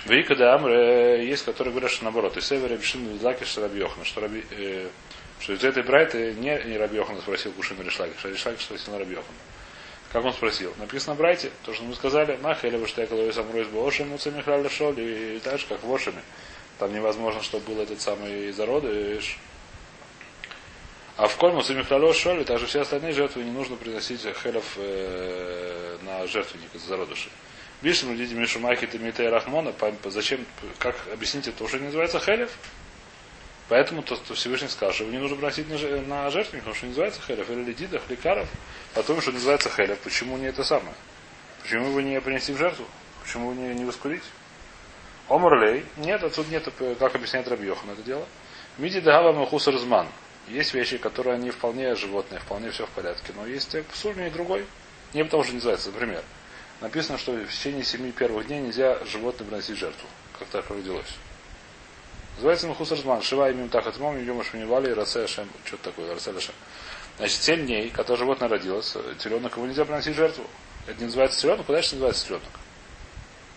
Вика 0.05 0.35
да 0.35 0.55
Амре 0.55 1.27
есть, 1.27 1.45
которые 1.45 1.71
говорят, 1.71 1.91
что 1.91 2.03
наоборот. 2.03 2.37
И 2.37 2.41
Север 2.41 2.71
Рабишин 2.71 3.19
Лакиш 3.21 3.57
Рабьохна, 3.57 4.05
что, 4.05 4.21
Раби, 4.21 4.43
э, 4.51 4.87
что 5.39 5.53
из 5.53 5.63
этой 5.63 5.83
брайты 5.83 6.33
не, 6.33 6.63
не 6.65 6.77
Рабьохна 6.77 7.19
спросил 7.19 7.51
Кушин 7.51 7.81
Ришлакиш, 7.81 8.23
а 8.23 8.29
Ришлакиш 8.29 8.63
спросил 8.63 8.93
на 8.93 8.99
Рабьохна. 8.99 9.33
Как 10.11 10.23
он 10.23 10.33
спросил? 10.33 10.73
Написано 10.77 11.15
в 11.15 11.17
брайте, 11.17 11.51
то, 11.63 11.73
что 11.73 11.83
мы 11.83 11.93
сказали, 11.93 12.37
Маха 12.41 12.67
или 12.67 12.77
Ваштекалой 12.77 13.33
Самройс 13.33 13.67
Бошем, 13.67 14.09
Муца 14.09 14.31
Михраль 14.31 14.69
Шоль, 14.69 14.99
и 14.99 15.39
так 15.43 15.59
же, 15.59 15.65
как 15.67 15.83
в 15.83 15.93
Ошеме. 15.93 16.21
Там 16.79 16.93
невозможно, 16.93 17.43
чтобы 17.43 17.73
был 17.73 17.81
этот 17.81 17.99
самый 17.99 18.51
зародыш. 18.51 19.37
А 21.17 21.27
в 21.27 21.35
Кольму 21.37 21.63
Михраль 21.67 22.13
Шоль, 22.13 22.45
также 22.45 22.67
все 22.67 22.81
остальные 22.81 23.11
жертвы 23.11 23.43
не 23.43 23.49
нужно 23.49 23.75
приносить 23.75 24.21
хелев 24.21 24.63
э, 24.75 25.97
на 26.03 26.27
жертвенник 26.27 26.75
из 26.75 26.81
зародышей. 26.83 27.31
Бишем 27.81 28.15
люди 28.15 28.35
Мишумахи 28.35 28.85
Тамитей 28.85 29.27
Рахмона, 29.27 29.73
зачем, 30.05 30.45
как 30.77 30.95
объяснить 31.11 31.47
это, 31.47 31.63
уже 31.63 31.79
не 31.79 31.85
называется 31.85 32.19
хелев? 32.19 32.51
Поэтому 33.67 34.03
то, 34.03 34.15
то 34.15 34.35
Всевышний 34.35 34.67
сказал, 34.67 34.93
что 34.93 35.05
его 35.05 35.13
не 35.13 35.19
нужно 35.19 35.37
бросить 35.37 35.67
на, 35.67 35.77
на 36.01 36.29
жертвенник, 36.29 36.63
потому 36.63 36.75
что 36.75 36.85
не 36.85 36.91
называется 36.91 37.19
хелев, 37.21 37.49
или 37.49 37.63
ледидах, 37.63 38.03
лекаров, 38.09 38.47
а 38.93 39.01
том, 39.01 39.19
что 39.19 39.31
называется 39.31 39.69
хелев. 39.69 39.97
Почему 39.99 40.37
не 40.37 40.45
это 40.45 40.63
самое? 40.63 40.93
Почему 41.63 41.91
вы 41.93 42.03
не 42.03 42.21
принести 42.21 42.53
в 42.53 42.57
жертву? 42.57 42.85
Почему 43.23 43.53
не, 43.53 43.73
не 43.73 43.85
воскурить? 43.85 44.23
Омрлей. 45.29 45.83
Нет, 45.97 46.23
а 46.23 46.29
тут 46.29 46.47
нет, 46.49 46.69
как 46.99 47.15
объясняет 47.15 47.47
Рабьехан 47.47 47.89
это 47.89 48.03
дело. 48.03 48.25
Миди 48.77 48.99
дагава 48.99 49.33
махус. 49.33 49.67
Есть 50.47 50.73
вещи, 50.73 50.97
которые 50.97 51.35
они 51.35 51.51
вполне 51.51 51.95
животные, 51.95 52.39
вполне 52.39 52.71
все 52.71 52.85
в 52.85 52.89
порядке. 52.89 53.33
Но 53.35 53.45
есть 53.45 53.75
псуль 53.91 54.21
и 54.21 54.29
другой. 54.29 54.65
Не 55.13 55.23
потому 55.23 55.43
что 55.43 55.53
называется, 55.53 55.91
например 55.91 56.23
написано, 56.81 57.17
что 57.17 57.33
в 57.33 57.51
течение 57.51 57.83
семи 57.83 58.11
первых 58.11 58.47
дней 58.47 58.61
нельзя 58.61 59.03
животное 59.05 59.47
приносить 59.47 59.77
жертву. 59.77 60.07
Как 60.37 60.47
так 60.49 60.69
родилось. 60.69 61.15
Называется 62.35 62.67
Махус 62.67 62.91
Разман. 62.91 63.21
Шива 63.21 63.51
имим 63.51 63.69
тахат 63.69 63.97
мом, 63.97 64.23
йома 64.23 64.43
шминивали, 64.43 64.91
расе 64.91 65.25
шем. 65.27 65.49
Что-то 65.65 65.85
такое, 65.85 66.13
расе 66.13 66.39
шем. 66.39 66.53
Значит, 67.17 67.41
семь 67.41 67.65
дней, 67.65 67.89
когда 67.89 68.15
животное 68.15 68.47
родилось, 68.47 68.95
теленок 69.19 69.57
его 69.57 69.65
нельзя 69.65 69.85
приносить 69.85 70.15
жертву. 70.15 70.45
Это 70.85 70.99
не 70.99 71.05
называется 71.05 71.41
теленок, 71.41 71.65
куда 71.65 71.81
же 71.81 71.95
называется 71.95 72.27
теленок? 72.27 72.51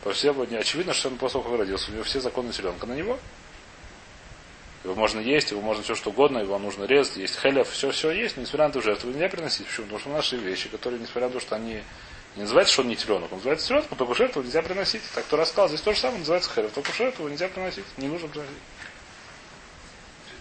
По 0.02 0.12
всем 0.14 0.46
дням. 0.46 0.60
Очевидно, 0.60 0.94
что 0.94 1.08
он 1.08 1.18
после 1.18 1.40
того, 1.40 1.50
как 1.50 1.60
родился, 1.60 1.90
у 1.90 1.94
него 1.94 2.04
все 2.04 2.20
законы 2.20 2.52
теленка 2.52 2.86
на 2.86 2.94
него. 2.94 3.18
Его 4.82 4.94
можно 4.94 5.20
есть, 5.20 5.50
его 5.50 5.60
можно 5.60 5.82
все 5.82 5.94
что 5.94 6.10
угодно, 6.10 6.38
его 6.38 6.58
нужно 6.58 6.84
резать, 6.84 7.16
есть 7.16 7.38
хелев, 7.38 7.68
все, 7.68 7.90
все 7.90 8.10
есть, 8.12 8.36
но 8.36 8.42
несмотря 8.42 8.66
на 8.66 8.70
эту 8.70 8.80
жертву 8.80 9.10
нельзя 9.10 9.28
приносить. 9.28 9.66
Почему? 9.66 9.86
Потому 9.86 10.00
что 10.00 10.10
наши 10.10 10.36
вещи, 10.36 10.68
которые, 10.70 11.00
несмотря 11.00 11.28
на 11.28 11.34
то, 11.34 11.40
что 11.40 11.56
они 11.56 11.82
не 12.36 12.42
называется, 12.42 12.72
что 12.72 12.82
он 12.82 12.88
не 12.88 12.96
теленок. 12.96 13.30
Он 13.30 13.38
называется 13.38 13.68
теленок, 13.68 13.90
но 13.90 13.96
только 13.96 14.14
жертву 14.14 14.42
нельзя 14.42 14.62
приносить. 14.62 15.02
Так 15.14 15.24
кто 15.26 15.36
рассказал, 15.36 15.68
здесь 15.68 15.80
то 15.80 15.92
же 15.92 16.00
самое 16.00 16.20
называется 16.20 16.50
херев. 16.54 16.72
Только 16.72 16.92
жертву 16.92 17.28
нельзя 17.28 17.48
приносить. 17.48 17.84
Не 17.98 18.08
нужно 18.08 18.28
приносить. 18.28 18.54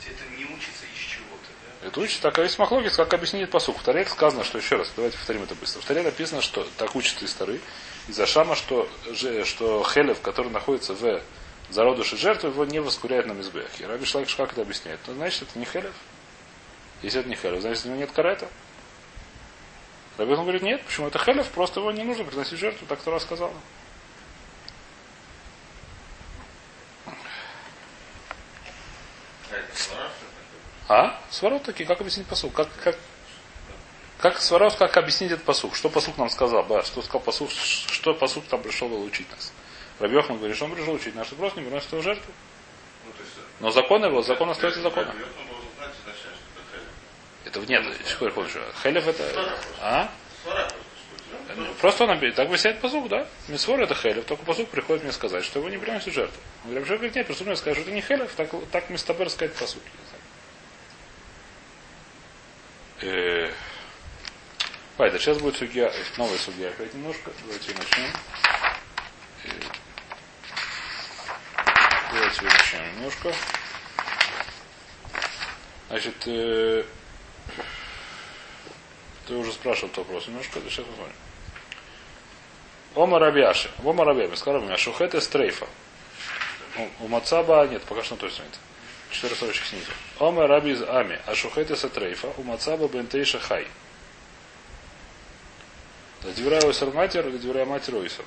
Это 0.06 0.23
не 0.38 0.45
учится 0.45 0.86
из 0.86 0.99
чего-то, 0.99 1.49
да? 1.82 1.88
Это 1.88 1.99
учит, 1.99 2.21
так 2.21 2.39
а 2.39 2.47
махлогис, 2.58 2.95
как 2.95 3.13
объяснить 3.13 3.49
посук. 3.52 3.78
В 3.78 3.84
Таре 3.84 4.06
сказано, 4.06 4.43
что 4.43 4.58
еще 4.58 4.78
раз, 4.78 4.91
давайте 4.95 5.17
повторим 5.17 5.43
это 5.43 5.56
быстро. 5.56 5.82
В 5.82 5.86
Таре 5.86 6.02
написано, 6.02 6.41
что 6.41 6.67
так 6.78 6.95
учат 6.95 7.21
из 7.21 7.34
Тары, 7.34 7.60
из-за 8.08 8.25
Шама, 8.25 8.56
что, 8.56 8.89
что 9.43 9.84
Хелев, 9.84 10.21
который 10.21 10.52
находится 10.52 10.93
в 10.93 11.21
зародыше 11.69 12.17
жертвы, 12.17 12.49
его 12.49 12.65
не 12.65 12.79
воскуряет 12.79 13.25
на 13.27 13.34
мизбехе. 13.34 13.88
Раби 13.88 14.05
Шлакиш 14.05 14.36
как 14.36 14.51
это 14.53 14.62
объясняет? 14.62 14.99
Ну, 15.08 15.13
значит, 15.13 15.43
это 15.43 15.60
не 15.60 15.65
Хелев. 15.65 15.93
Если 17.01 17.19
это 17.19 17.29
не 17.29 17.36
Хелев, 17.36 17.62
значит, 17.62 17.86
у 17.86 17.89
него 17.89 17.99
нет 17.99 18.12
карета. 18.12 18.47
Раби 20.17 20.36
говорит, 20.36 20.62
нет, 20.62 20.84
почему 20.84 21.08
это 21.08 21.19
Хелев, 21.19 21.47
просто 21.49 21.79
его 21.79 21.91
не 21.91 22.03
нужно 22.03 22.25
приносить 22.25 22.60
жертву, 22.60 22.86
так 22.88 22.99
Тора 23.01 23.19
сказала. 23.19 23.53
А? 30.89 31.21
Сварот 31.29 31.63
такие, 31.63 31.86
как 31.86 32.01
объяснить 32.01 32.25
посук? 32.25 32.51
Как, 32.51 32.67
как, 32.84 32.97
как 34.17 34.41
сварот, 34.41 34.75
как 34.75 34.97
объяснить 34.97 35.32
этот 35.32 35.45
посук? 35.45 35.75
Что 35.75 35.88
посук 35.88 36.17
нам 36.17 36.29
сказал? 36.29 36.65
Да, 36.65 36.82
что 36.82 37.03
сказал 37.03 37.21
посук, 37.21 37.51
что 37.51 38.13
посук 38.15 38.45
там 38.45 38.63
пришел 38.63 38.91
учить 39.03 39.29
нас? 39.32 39.53
Рабьехман 39.99 40.38
говорит, 40.38 40.55
что 40.55 40.65
он 40.65 40.75
пришел 40.75 40.93
учить 40.93 41.15
нас, 41.15 41.27
что 41.27 41.35
просто 41.35 41.59
не 41.59 41.65
приносит 41.65 41.91
его 41.91 42.01
жертву. 42.01 42.33
Ну, 43.05 43.12
Но 43.59 43.71
закон 43.71 44.03
его, 44.03 44.21
закон 44.21 44.49
остается 44.49 44.81
законом. 44.81 45.15
Это 47.45 47.59
нет, 47.62 47.83
секунду, 48.05 48.33
помню. 48.33 48.49
Хелев 48.83 49.07
это... 49.07 49.55
А? 49.81 50.12
Просто 51.81 52.03
он 52.03 52.12
объясняет. 52.12 52.35
Так 52.35 52.47
объясняет 52.47 52.79
посук, 52.79 53.09
да? 53.09 53.27
Мисвор 53.47 53.81
это 53.81 53.95
хелев, 53.95 54.25
только 54.25 54.43
посук 54.43 54.69
приходит 54.69 55.03
мне 55.03 55.12
сказать, 55.12 55.43
что 55.43 55.59
его 55.59 55.69
не 55.69 55.77
приносит 55.77 56.13
жертву. 56.13 56.39
Говорю, 56.65 56.85
что 56.85 56.95
говорит, 56.95 57.15
нет, 57.15 57.25
просто 57.25 57.43
мне 57.43 57.55
скажет, 57.55 57.79
что 57.79 57.89
это 57.89 57.95
не 57.95 58.01
хелев, 58.01 58.31
так, 58.35 58.49
так 58.71 58.89
мистабер 58.89 59.29
сказать 59.29 59.53
посук. 59.55 59.81
Э, 63.01 63.51
Пайда, 64.97 65.17
сейчас 65.17 65.38
будет 65.39 65.55
судья, 65.55 65.91
новая 66.17 66.38
судья 66.38 66.67
опять 66.67 66.93
немножко. 66.93 67.31
Давайте 67.41 67.73
начнем. 67.73 68.09
Давайте 72.11 72.41
начнем 72.43 72.95
немножко. 72.95 73.33
Значит, 75.89 76.15
э, 76.27 76.83
ты 79.27 79.33
уже 79.35 79.51
спрашивал 79.51 79.87
этот 79.89 79.97
вопрос 79.99 80.27
немножко, 80.27 80.59
сейчас 80.61 80.85
посмотрим. 80.85 81.15
Ома 82.95 83.19
Рабиаши. 83.19 83.69
Ома 83.83 84.05
Рабиаши. 84.05 84.37
Сказал 84.37 84.61
Рабиаши. 84.61 84.85
Шухет 84.85 85.13
из 85.15 85.23
стрейфа. 85.23 85.67
У 86.99 87.07
Мацаба 87.07 87.67
нет, 87.67 87.83
пока 87.83 88.03
что 88.03 88.15
точно 88.15 88.43
нет. 88.43 88.59
Четыре 89.11 89.35
строчки 89.35 89.67
снизу. 89.67 89.91
Ома 90.19 90.47
Раби 90.47 90.71
из 90.71 90.81
Ами. 90.83 91.19
А 91.25 91.35
шухет 91.35 91.71
из 91.71 91.79
стрейфа. 91.79 92.33
У 92.37 92.43
Мацаба 92.43 92.87
бентейша 92.87 93.39
хай. 93.39 93.67
Диврая 96.35 96.61
Ойсер 96.61 96.91
матер 96.91 97.27
или 97.27 97.37
Диврая 97.37 97.65
матер 97.65 97.95
Ойсер. 97.95 98.25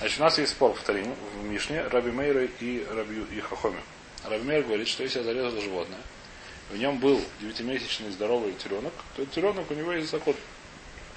Значит, 0.00 0.18
у 0.18 0.22
нас 0.22 0.38
есть 0.38 0.52
спор, 0.52 0.72
повторим, 0.72 1.14
в 1.34 1.44
Мишне 1.44 1.82
Раби 1.82 2.10
Мейра 2.10 2.44
и 2.44 2.86
Раби 2.90 3.22
и 3.36 3.40
Хахоми. 3.40 3.80
Раби 4.24 4.44
Мейр 4.44 4.62
говорит, 4.62 4.88
что 4.88 5.02
если 5.02 5.18
я 5.18 5.24
зарезал 5.24 5.60
животное, 5.60 6.00
в 6.70 6.76
нем 6.78 6.98
был 6.98 7.22
девятимесячный 7.40 8.10
здоровый 8.10 8.54
теленок, 8.54 8.94
то 9.14 9.26
теленок 9.26 9.70
у 9.70 9.74
него 9.74 9.92
есть 9.92 10.10
закон. 10.10 10.34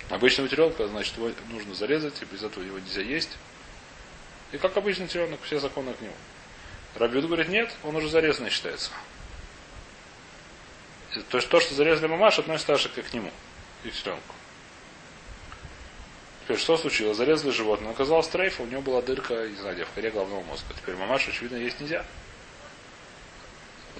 Обычного 0.10 0.50
теленка, 0.50 0.86
значит, 0.90 1.16
его 1.16 1.32
нужно 1.50 1.74
зарезать, 1.74 2.22
и 2.22 2.26
без 2.26 2.44
этого 2.44 2.62
его 2.62 2.78
нельзя 2.78 3.02
есть. 3.02 3.30
И 4.52 4.58
как 4.58 4.76
обычный 4.76 5.08
теленок, 5.08 5.40
все 5.44 5.60
законы 5.60 5.94
к 5.94 6.02
нему. 6.02 6.14
Рабиуд 6.96 7.28
говорит, 7.28 7.48
нет, 7.48 7.74
он 7.84 7.96
уже 7.96 8.10
зарезанный 8.10 8.50
считается. 8.50 8.92
То 11.30 11.38
есть 11.38 11.48
то, 11.48 11.62
что 11.62 11.74
зарезали 11.74 12.08
мамаш, 12.08 12.40
относится 12.40 12.68
также 12.68 12.90
к 12.90 13.14
нему 13.14 13.32
и 13.86 13.90
к 13.90 13.94
теленку. 13.94 14.36
Теперь 16.44 16.58
что 16.58 16.76
случилось? 16.76 17.16
Зарезали 17.16 17.52
животное, 17.52 17.88
он 17.88 17.94
оказалось 17.94 18.26
стрейфа, 18.26 18.64
у 18.64 18.66
него 18.66 18.82
была 18.82 19.02
дырка, 19.02 19.48
не 19.48 19.56
знаю, 19.56 19.76
где, 19.76 19.86
в 19.86 19.90
коре 19.92 20.12
головного 20.12 20.44
мозга. 20.44 20.74
Теперь 20.76 20.96
мамаш, 20.96 21.28
очевидно, 21.28 21.56
есть 21.56 21.80
нельзя. 21.80 22.06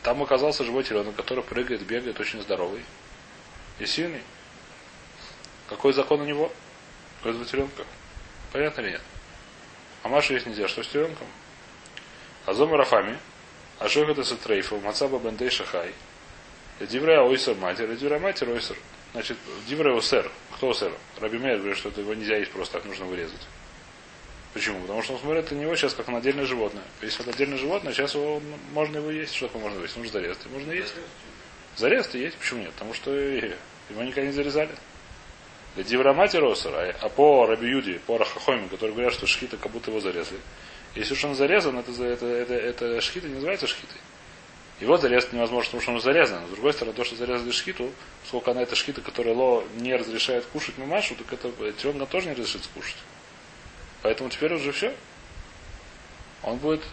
Там 0.04 0.22
оказался 0.22 0.66
живой 0.66 0.84
теленок, 0.84 1.16
который 1.16 1.44
прыгает, 1.44 1.82
бегает, 1.84 2.20
очень 2.20 2.42
здоровый 2.42 2.84
и 3.80 3.86
сильный. 3.86 4.22
Какой 5.70 5.94
закон 5.94 6.20
у 6.20 6.26
него? 6.26 6.52
У 7.24 7.30
этого 7.30 7.46
теленка? 7.46 7.86
Понятно 8.52 8.82
или 8.82 8.92
нет? 8.92 9.02
А 10.04 10.10
Маша 10.10 10.34
есть 10.34 10.46
нельзя. 10.46 10.68
Что 10.68 10.84
с 10.84 10.88
теленком? 10.90 11.28
Азом 12.46 12.74
Рафами. 12.74 13.18
А 13.80 13.88
что 13.88 14.04
это 14.04 14.24
с 14.26 14.36
трейфу? 14.36 14.80
Мацаба 14.82 15.18
бендей 15.20 15.50
шахай. 15.50 15.94
Диврея 16.82 17.22
ойсер 17.22 17.56
матер. 17.56 17.96
Диврея 17.96 18.20
матер 18.20 18.50
ойсер. 18.50 18.76
Значит, 19.14 19.38
диврея 19.68 19.96
осер. 19.96 20.30
Кто 20.56 20.72
осер? 20.72 20.92
Раби 21.20 21.38
Мейер 21.38 21.60
говорит, 21.60 21.78
что 21.78 21.90
это 21.90 22.02
его 22.02 22.14
нельзя 22.14 22.38
есть 22.38 22.52
просто 22.52 22.74
так, 22.74 22.86
нужно 22.86 23.06
вырезать. 23.06 23.48
Почему? 24.54 24.82
Потому 24.82 25.02
что 25.02 25.14
он 25.14 25.20
смотрит 25.20 25.52
на 25.52 25.56
него 25.56 25.76
сейчас 25.76 25.94
как 25.94 26.08
на 26.08 26.18
отдельное 26.18 26.46
животное. 26.46 26.84
Если 27.02 27.22
это 27.22 27.32
отдельное 27.32 27.58
животное, 27.58 27.94
сейчас 27.94 28.14
его 28.16 28.42
можно 28.72 28.98
его 28.98 29.12
есть. 29.12 29.34
Что 29.36 29.48
такое 29.48 29.64
можно 29.64 29.82
есть? 29.82 29.98
Нужно 29.98 30.12
зарезать. 30.14 30.46
Можно 30.52 30.72
есть. 30.72 30.94
Зарезать 31.76 32.14
есть. 32.16 32.38
Почему 32.38 32.62
нет? 32.62 32.72
Потому 32.74 32.94
что 32.94 33.12
его 33.12 34.04
никогда 34.04 34.28
не 34.28 34.32
зарезали. 34.32 34.70
Для 35.76 35.84
Диврамати 35.84 36.38
Росера, 36.38 36.96
а 37.02 37.10
по 37.10 37.48
Рабиюди, 37.48 38.00
по 38.06 38.20
Рахахоме, 38.20 38.68
которые 38.68 38.94
говорят, 38.94 39.14
что 39.14 39.26
шхита 39.26 39.58
как 39.58 39.72
будто 39.72 39.90
его 39.90 40.00
зарезали. 40.00 40.40
Если 40.94 41.14
уж 41.14 41.26
он 41.26 41.34
зарезан, 41.34 41.80
это, 41.80 41.92
это, 42.04 42.26
это, 42.28 42.54
это 42.54 43.02
шхита 43.02 43.28
не 43.28 43.36
называется 43.36 43.66
шхитой. 43.66 43.98
Его 44.80 44.98
зарезать 44.98 45.34
невозможно, 45.34 45.66
потому 45.66 45.82
что 45.82 45.92
он 45.92 46.02
зарезан. 46.02 46.46
С 46.48 46.50
другой 46.52 46.74
стороны, 46.74 46.96
то, 46.96 47.04
что 47.04 47.16
зарезали 47.16 47.52
шхиту, 47.52 47.92
сколько 48.26 48.52
она 48.52 48.64
это 48.64 48.76
шхита, 48.76 49.02
которая 49.02 49.36
Ло 49.36 49.64
не 49.76 49.96
разрешает 49.96 50.46
кушать 50.48 50.78
мамашу, 50.78 51.16
так 51.16 51.32
это 51.32 51.72
Тионга 51.74 52.06
тоже 52.06 52.28
не 52.28 52.34
разрешит 52.34 52.68
кушать. 52.74 52.98
Поэтому 54.02 54.30
теперь 54.30 54.54
уже 54.54 54.72
все. 54.72 54.96
Он 56.42 56.58
будет... 56.58 56.84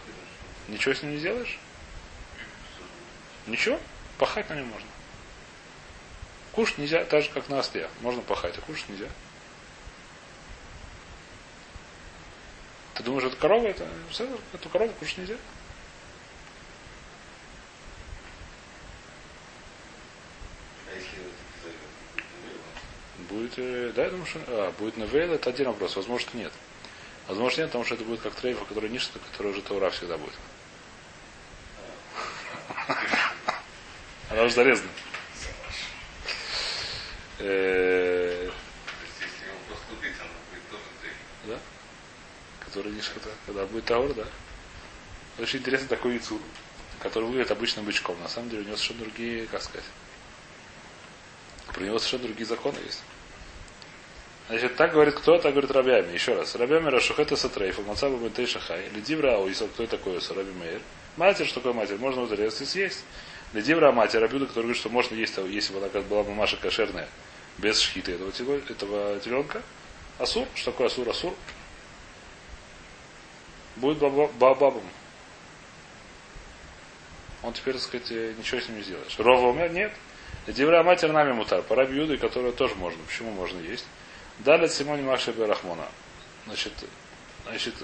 Ничего 0.68 0.94
с 0.94 1.02
ним 1.02 1.12
не 1.12 1.18
сделаешь? 1.18 1.58
Ничего? 3.46 3.80
Пахать 4.18 4.48
на 4.50 4.54
нем 4.54 4.66
можно. 4.66 4.86
Кушать 6.52 6.78
нельзя, 6.78 7.04
так 7.04 7.24
же 7.24 7.30
как 7.30 7.48
на 7.48 7.58
осте. 7.58 7.88
Можно 8.00 8.22
пахать, 8.22 8.56
а 8.58 8.60
кушать 8.60 8.88
нельзя. 8.88 9.08
Ты 12.94 13.02
думаешь, 13.02 13.24
это 13.24 13.36
корова? 13.36 13.66
Это, 13.66 13.88
эту 14.52 14.68
корову 14.68 14.92
кушать 14.92 15.18
нельзя? 15.18 15.36
Будет, 23.30 23.52
э, 23.58 23.92
да, 23.94 24.04
я 24.04 24.10
думаю, 24.10 24.26
что... 24.26 24.40
А, 24.48 24.72
будет 24.78 24.96
навейл, 24.96 25.32
это 25.32 25.50
один 25.50 25.66
вопрос. 25.66 25.94
Возможно, 25.94 26.28
нет. 26.34 26.52
Возможно, 27.28 27.60
нет, 27.60 27.68
потому 27.68 27.84
что 27.84 27.94
это 27.94 28.02
будет 28.04 28.20
как 28.20 28.34
трейфа, 28.34 28.64
который 28.64 28.90
ништа, 28.90 29.20
который 29.20 29.52
уже 29.52 29.62
Таура 29.62 29.90
всегда 29.90 30.18
будет. 30.18 30.34
Она 34.30 34.42
уже 34.42 34.54
зарезана. 34.54 34.90
Э, 37.38 38.50
да? 41.44 41.58
Который 42.64 43.00
шхата. 43.00 43.30
Когда 43.46 43.64
будет 43.66 43.84
Таур, 43.84 44.12
да? 44.12 44.24
Очень 45.38 45.60
интересный 45.60 45.88
такой 45.88 46.14
яйцу, 46.14 46.40
который 46.98 47.26
выглядит 47.26 47.52
обычным 47.52 47.84
бычком. 47.84 48.20
На 48.20 48.28
самом 48.28 48.50
деле 48.50 48.62
у 48.62 48.66
него 48.66 48.76
совершенно 48.76 49.04
другие, 49.04 49.46
как 49.46 49.62
сказать, 49.62 49.86
про 51.68 51.84
него 51.84 51.98
совершенно 52.00 52.24
другие 52.24 52.46
законы 52.46 52.78
есть. 52.84 53.02
Значит, 54.50 54.74
так 54.74 54.90
говорит 54.90 55.14
кто? 55.14 55.38
Так 55.38 55.52
говорит 55.52 55.70
Рабями. 55.70 56.12
Еще 56.12 56.34
раз. 56.34 56.56
Рабями 56.56 56.88
Рашухета 56.88 57.36
Сатрейфа, 57.36 57.82
Мацаба 57.82 58.16
Бентей 58.16 58.46
Шахай, 58.46 58.88
Лидивра 58.88 59.36
Ауисов, 59.36 59.70
кто 59.70 59.86
такой 59.86 60.18
Раби 60.28 60.50
Мейер. 60.50 60.80
Матерь, 61.16 61.46
что 61.46 61.60
такое 61.60 61.72
матерь? 61.72 61.98
Можно 61.98 62.26
зарезать 62.26 62.62
и 62.62 62.64
съесть. 62.64 63.04
Лидивра 63.52 63.92
матерь, 63.92 64.18
Рабюда, 64.18 64.46
который 64.46 64.64
говорит, 64.64 64.80
что 64.80 64.88
можно 64.88 65.14
есть, 65.14 65.36
если 65.36 65.72
бы 65.72 65.78
она 65.78 66.00
была 66.02 66.24
бы 66.24 66.34
Маша 66.34 66.56
кошерная, 66.56 67.08
без 67.58 67.78
шхиты 67.78 68.14
этого, 68.14 68.30
этого 68.56 69.20
теленка. 69.20 69.62
Асур, 70.18 70.48
что 70.56 70.72
такое 70.72 70.88
Асур? 70.88 71.08
Асур. 71.08 71.34
Будет 73.76 73.98
бабабом. 73.98 74.82
Он 77.44 77.52
теперь, 77.52 77.74
так 77.74 77.82
сказать, 77.82 78.10
ничего 78.36 78.60
с 78.60 78.66
ним 78.66 78.78
не 78.78 78.82
сделаешь. 78.82 79.16
Рова? 79.16 79.68
Нет. 79.68 79.92
Дивра 80.48 80.82
матерь 80.82 81.12
нами 81.12 81.34
мутар. 81.34 81.62
Пора 81.62 81.84
бьюды, 81.84 82.18
которая 82.18 82.50
тоже 82.50 82.74
можно. 82.74 83.00
Почему 83.06 83.30
можно 83.30 83.60
есть? 83.60 83.86
Далее 84.44 84.70
Симони 84.70 85.02
Маша 85.02 85.34
Рахмона. 85.46 85.86
Значит, 86.46 86.72
значит, 87.44 87.74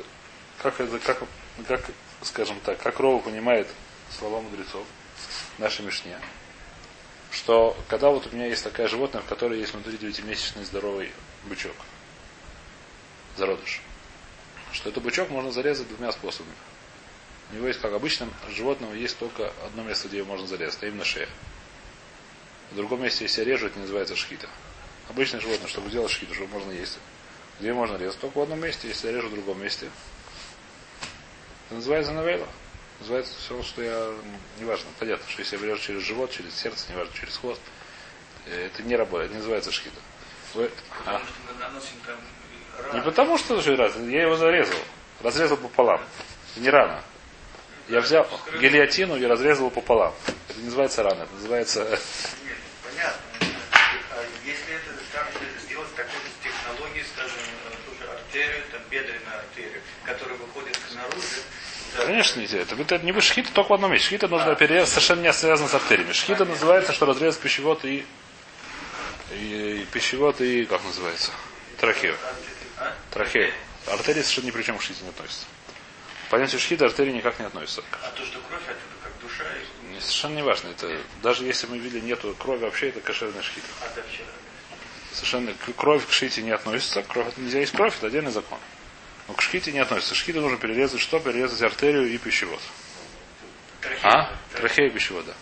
как 0.62 0.81
это, 0.81 0.99
как, 1.01 1.23
как, 1.69 1.85
скажем 2.23 2.59
так, 2.61 2.79
как 2.79 2.99
Рова 2.99 3.21
понимает 3.21 3.69
слова 4.11 4.40
мудрецов, 4.40 4.87
нашей 5.59 5.85
Мишне, 5.85 6.19
что 7.31 7.77
когда 7.88 8.09
вот 8.09 8.27
у 8.27 8.35
меня 8.35 8.47
есть 8.47 8.64
такая 8.64 8.88
животное, 8.88 9.21
в 9.21 9.27
которой 9.27 9.59
есть 9.61 9.75
внутри 9.75 9.99
девятимесячный 9.99 10.64
здоровый 10.64 11.12
бычок, 11.45 11.77
зародыш, 13.37 13.83
что 14.73 14.88
этот 14.88 15.03
бычок 15.03 15.29
можно 15.29 15.53
зарезать 15.53 15.88
двумя 15.88 16.11
способами. 16.11 16.55
У 17.53 17.57
него 17.57 17.66
есть, 17.66 17.81
как 17.81 17.92
обычно, 17.92 18.31
животного 18.49 18.95
есть 18.95 19.19
только 19.19 19.53
одно 19.66 19.83
место, 19.83 20.09
где 20.09 20.19
его 20.19 20.29
можно 20.29 20.47
зарезать, 20.47 20.83
а 20.83 20.87
именно 20.87 21.05
шея. 21.05 21.29
В 22.71 22.77
другом 22.77 23.03
месте, 23.03 23.25
если 23.25 23.42
я 23.42 23.47
режу, 23.47 23.66
это 23.66 23.79
называется 23.79 24.16
шхита. 24.16 24.49
Обычное 25.09 25.40
животное, 25.40 25.69
чтобы 25.69 25.90
сделать 25.90 26.11
шхиту, 26.11 26.35
чтобы 26.35 26.53
можно 26.53 26.73
есть. 26.73 26.99
Где 27.61 27.73
можно 27.73 27.97
резать? 27.97 28.21
Только 28.21 28.38
в 28.38 28.42
одном 28.42 28.61
месте, 28.61 28.88
если 28.88 29.09
я 29.09 29.14
режу 29.14 29.29
в 29.29 29.35
другом 29.35 29.62
месте. 29.62 29.88
Это 31.66 31.77
называется 31.77 32.12
навейла. 32.12 32.49
Называется 33.01 33.35
все, 33.38 33.62
что 33.62 33.83
я... 33.83 34.14
Неважно, 34.59 34.87
понятно, 34.99 35.29
что 35.29 35.40
если 35.40 35.57
я 35.57 35.62
режу 35.62 35.83
через 35.83 36.03
живот, 36.03 36.33
через 36.33 36.55
сердце, 36.55 36.92
неважно, 36.92 37.12
через 37.14 37.37
хвост, 37.37 37.61
э, 38.47 38.66
это 38.66 38.83
не 38.83 38.97
работает, 38.97 39.27
это 39.27 39.35
не 39.35 39.38
называется 39.40 39.71
шхита. 39.73 40.01
Вы... 40.55 40.71
Раны. 41.05 41.25
Не 42.95 43.01
потому, 43.03 43.38
что 43.38 43.57
очень 43.57 43.75
раз, 43.75 43.97
я 43.97 44.23
его 44.23 44.37
зарезал. 44.37 44.79
Разрезал 45.23 45.57
пополам. 45.57 46.01
Это 46.53 46.61
не 46.61 46.71
рано. 46.71 47.03
Я 47.88 48.01
взял 48.01 48.27
гильотину 48.61 49.16
и 49.16 49.25
разрезал 49.25 49.71
пополам. 49.71 50.14
Это 50.49 50.59
не 50.59 50.64
называется 50.64 51.03
рана, 51.03 51.23
это 51.23 51.35
называется... 51.35 51.85
Нет, 51.85 52.01
понятно. 52.83 53.21
А 54.11 54.25
если 54.45 54.75
это 54.75 54.90
там 55.12 55.27
сделать 55.64 55.95
такой 55.95 56.12
же 56.12 56.31
технологии, 56.42 57.05
скажем, 57.14 57.38
э, 57.38 57.75
ту 57.87 57.95
же 57.97 58.11
артерию, 58.11 58.64
там 58.73 58.81
бедренную 58.90 59.38
артерию, 59.38 59.83
которая 60.05 60.37
выходит 60.37 60.77
снаружи, 60.90 61.42
да, 61.96 61.96
Конечно, 62.07 62.38
не 62.38 62.47
это. 62.47 62.77
Это 62.77 62.99
не 63.01 63.11
вы 63.11 63.21
шхита 63.21 63.53
только 63.53 63.71
в 63.71 63.75
одном 63.75 63.90
месте. 63.90 64.07
Шхита 64.07 64.29
нужно 64.29 64.55
перерезать 64.55 64.90
совершенно 64.90 65.23
не 65.23 65.33
связано 65.33 65.69
с 65.69 65.75
артериями. 65.75 66.12
Шхита 66.12 66.45
называется, 66.45 66.92
что 66.92 67.05
разрезать 67.05 67.40
пищевод 67.40 67.85
и, 67.85 68.07
и, 69.33 69.81
и 69.83 69.87
пищевод 69.92 70.40
и 70.40 70.64
как 70.66 70.85
называется? 70.85 71.33
Трахею. 71.79 72.16
а? 72.79 72.92
Трахею. 73.11 73.53
Артерии 73.88 74.23
совершенно 74.23 74.47
ни 74.47 74.51
при 74.53 74.62
чем 74.62 74.79
к 74.79 74.83
шхите 74.83 75.03
не 75.03 75.09
относятся. 75.09 75.47
К 76.27 76.31
понятию 76.31 76.61
шхита 76.61 76.87
артерии 76.87 77.11
никак 77.12 77.40
не 77.40 77.47
относятся. 77.47 77.83
А 78.03 78.09
то, 78.11 78.25
что 78.25 78.38
кровь 78.49 78.62
оттуда, 78.62 78.97
как 79.03 79.12
душа. 79.21 79.45
Не, 79.92 80.01
совершенно 80.01 80.35
не 80.37 80.42
важно. 80.42 80.69
Это, 80.69 81.01
даже 81.25 81.45
если 81.45 81.66
мы 81.66 81.79
видели 81.79 82.01
нету 82.01 82.37
крови, 82.38 82.61
вообще 82.64 82.90
это 82.90 83.01
кошерная 83.01 83.42
шхита. 83.42 83.66
а. 83.83 83.88
Совершенно 85.12 85.53
кровь 85.77 86.07
к 86.07 86.12
шхите 86.12 86.42
не 86.42 86.53
относится. 86.53 87.03
Кровь, 87.03 87.37
нельзя 87.37 87.59
есть 87.59 87.73
кровь, 87.73 87.97
это 87.99 88.07
отдельный 88.07 88.31
закон. 88.31 88.59
Но 89.29 89.35
к 89.35 89.43
шхите 89.43 89.73
не 89.73 89.79
относится. 89.79 90.15
Шхите 90.15 90.41
нужно 90.41 90.59
перерезать 90.59 91.01
что? 91.01 91.19
Перерезать 91.19 91.62
артерию 91.62 92.12
и 92.12 92.19
пищевод. 92.19 92.61
Трахея. 93.81 94.12
А? 94.12 94.37
Трахея 94.55 94.87
и 94.87 94.91
пищевод, 94.91 95.27
да. 95.27 95.35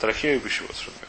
Трахея 0.00 0.36
и 0.36 0.38
пищевод, 0.38 0.74
верно. 0.76 1.08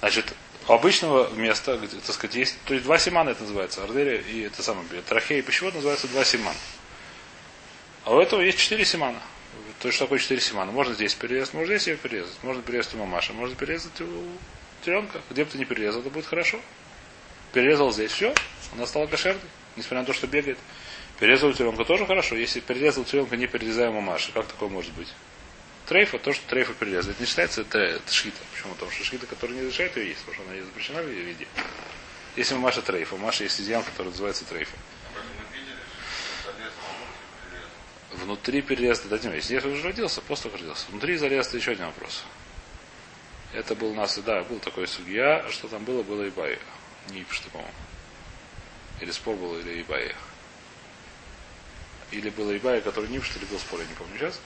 Значит, 0.00 0.34
у 0.68 0.72
обычного 0.72 1.32
места, 1.34 1.76
где, 1.76 1.96
так 1.96 2.14
сказать, 2.14 2.34
есть, 2.36 2.58
то 2.64 2.74
есть 2.74 2.84
два 2.84 2.98
симана 2.98 3.30
это 3.30 3.42
называется, 3.42 3.84
артерия 3.84 4.20
и 4.20 4.40
это 4.40 4.62
самое, 4.62 4.86
трахея 5.02 5.38
и 5.38 5.42
пищевод 5.42 5.74
называется 5.74 6.08
два 6.08 6.24
симана. 6.24 6.58
А 8.04 8.14
у 8.14 8.20
этого 8.20 8.40
есть 8.40 8.58
четыре 8.58 8.84
симана. 8.84 9.20
То 9.80 9.88
есть 9.88 9.96
что 9.96 10.06
такое 10.06 10.18
четыре 10.18 10.40
симана? 10.40 10.72
Можно 10.72 10.94
здесь 10.94 11.14
перерезать, 11.14 11.54
можно 11.54 11.76
здесь 11.76 11.88
ее 11.88 11.96
перерезать. 11.96 12.34
Можно 12.42 12.62
перерезать 12.62 12.94
у 12.94 12.98
мамаши, 12.98 13.32
можно 13.32 13.54
перерезать 13.54 14.00
у 14.00 14.24
теленка. 14.84 15.20
Где 15.30 15.44
бы 15.44 15.50
ты 15.50 15.58
не 15.58 15.64
перерезал, 15.64 16.00
это 16.00 16.10
будет 16.10 16.26
хорошо. 16.26 16.60
Перерезал 17.52 17.92
здесь, 17.92 18.12
все, 18.12 18.34
она 18.74 18.86
стала 18.86 19.06
кошерной, 19.06 19.42
несмотря 19.76 20.00
на 20.00 20.06
то, 20.06 20.12
что 20.12 20.26
бегает. 20.26 20.58
Перерезал 21.18 21.52
теленка 21.52 21.84
тоже 21.84 22.06
хорошо. 22.06 22.34
Если 22.34 22.60
перерезал 22.60 23.04
теленка, 23.04 23.36
не 23.36 23.46
перерезая 23.46 23.90
мамаши, 23.90 24.32
как 24.32 24.46
такое 24.46 24.68
может 24.68 24.92
быть? 24.92 25.08
Трейфа, 25.86 26.18
то, 26.18 26.32
что 26.32 26.46
трейфа 26.48 26.72
перерезать, 26.74 27.18
не 27.20 27.26
считается, 27.26 27.62
это, 27.62 27.78
это 27.78 28.12
шхита. 28.12 28.38
Почему? 28.52 28.74
Потому 28.74 28.90
что 28.90 29.04
шхита, 29.04 29.26
которая 29.26 29.56
не 29.56 29.62
разрешает 29.62 29.96
ее 29.96 30.08
есть, 30.08 30.20
потому 30.20 30.34
что 30.34 30.44
она 30.44 30.54
не 30.54 30.62
запрещена 30.62 31.02
в 31.02 31.08
ее 31.08 31.22
виде. 31.22 31.46
Если 32.36 32.54
мамаша 32.54 32.82
трейфа, 32.82 33.16
Маша 33.16 33.44
есть 33.44 33.60
изъян, 33.60 33.82
который 33.82 34.08
называется 34.08 34.44
трейфа. 34.44 34.76
Внутри 38.12 38.62
переезда 38.62 39.08
дадим. 39.08 39.32
Если 39.32 39.54
я 39.54 39.60
уже 39.60 39.82
родился, 39.82 40.20
после 40.20 40.50
родился. 40.50 40.86
Внутри 40.90 41.16
зареза 41.16 41.56
еще 41.56 41.72
один 41.72 41.86
вопрос. 41.86 42.24
Это 43.52 43.74
был 43.74 43.90
у 43.90 43.94
нас, 43.94 44.18
да, 44.18 44.42
был 44.44 44.58
такой 44.60 44.86
судья, 44.86 45.44
что 45.50 45.68
там 45.68 45.84
было, 45.84 46.02
было 46.02 46.26
Ибай. 46.26 46.58
Не 47.10 47.26
что, 47.30 47.50
по-моему. 47.50 47.72
Или 49.02 49.10
спор 49.10 49.34
был, 49.34 49.58
или 49.58 49.82
Ибай. 49.82 50.14
Или 52.12 52.30
было 52.30 52.56
Ибай, 52.56 52.80
который 52.80 53.08
не 53.08 53.16
или 53.16 53.44
был 53.50 53.58
спор, 53.58 53.80
я 53.80 53.86
не 53.86 53.94
помню 53.94 54.16
сейчас. 54.16 54.40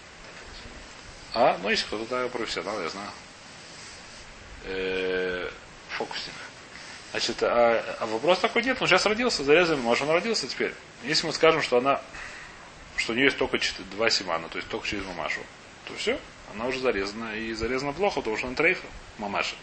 А, 1.35 1.59
ну, 1.63 1.69
если 1.69 1.85
кто-то 1.85 2.07
да, 2.07 2.29
профессионал, 2.29 2.81
я 2.81 2.89
знаю. 2.89 3.11
Э, 4.65 5.51
Фокусник. 5.91 6.33
Значит, 7.11 7.43
а, 7.43 7.97
а 8.01 8.07
вопрос 8.07 8.39
такой 8.39 8.63
нет, 8.63 8.81
он 8.81 8.89
сейчас 8.89 9.05
родился, 9.05 9.45
зарезаем, 9.45 9.81
может 9.81 10.05
он 10.05 10.11
родился 10.11 10.49
теперь. 10.49 10.73
Если 11.05 11.27
мы 11.27 11.35
скажем, 11.35 11.61
что 11.61 11.77
она, 11.77 12.01
что 12.97 13.13
у 13.13 13.15
нее 13.15 13.27
есть 13.27 13.37
только 13.37 13.59
два 13.91 14.09
симана, 14.09 14.49
то 14.49 14.57
есть 14.57 14.71
только 14.71 14.89
через 14.89 15.05
мамашу, 15.05 15.41
то 15.85 15.95
все, 15.97 16.19
она 16.55 16.67
уже 16.67 16.81
зарезана. 16.81 17.37
И 17.37 17.53
зарезана 17.53 17.93
плохо, 17.93 18.21
потому 18.21 18.39
что 18.39 18.47
она 18.47 18.57
трейфа, 18.57 18.87
мамаша. 19.19 19.55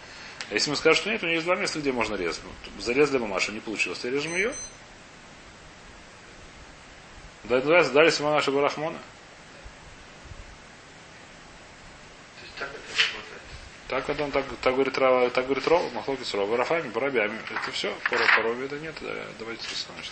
А 0.52 0.54
если 0.54 0.70
мы 0.70 0.76
скажем, 0.76 1.02
что 1.02 1.10
нет, 1.10 1.24
у 1.24 1.26
нее 1.26 1.36
есть 1.36 1.48
два 1.48 1.56
места, 1.56 1.80
где 1.80 1.92
можно 1.92 2.14
резать. 2.14 2.42
Ну, 2.44 2.82
Зарезали 2.82 3.18
мамашу, 3.18 3.54
не 3.54 3.60
получилось, 3.60 4.04
режем 4.04 4.36
ее. 4.36 4.54
Да, 7.44 7.58
это 7.58 7.66
называется 7.66 7.94
дали 7.94 8.10
симанаша 8.10 8.52
барахмона. 8.52 8.98
То 12.40 12.46
есть 12.46 12.74
так 13.90 14.10
это 14.10 14.24
он, 14.24 14.32
так, 14.32 14.46
так 14.62 14.74
говорит 14.74 14.98
Рава, 14.98 15.30
так 15.30 15.46
говорит 15.46 15.68
Рова, 15.68 15.90
Махлокис 15.90 16.34
Рова, 16.34 16.56
Рафами, 16.56 16.90
Барабями. 16.90 17.40
Это 17.50 17.72
все, 17.72 17.94
пора 18.10 18.26
по 18.36 18.42
Рове 18.44 18.66
это 18.66 18.80
нет, 18.80 18.96
да, 19.02 19.14
давайте 19.40 19.68
остановимся. 19.72 20.12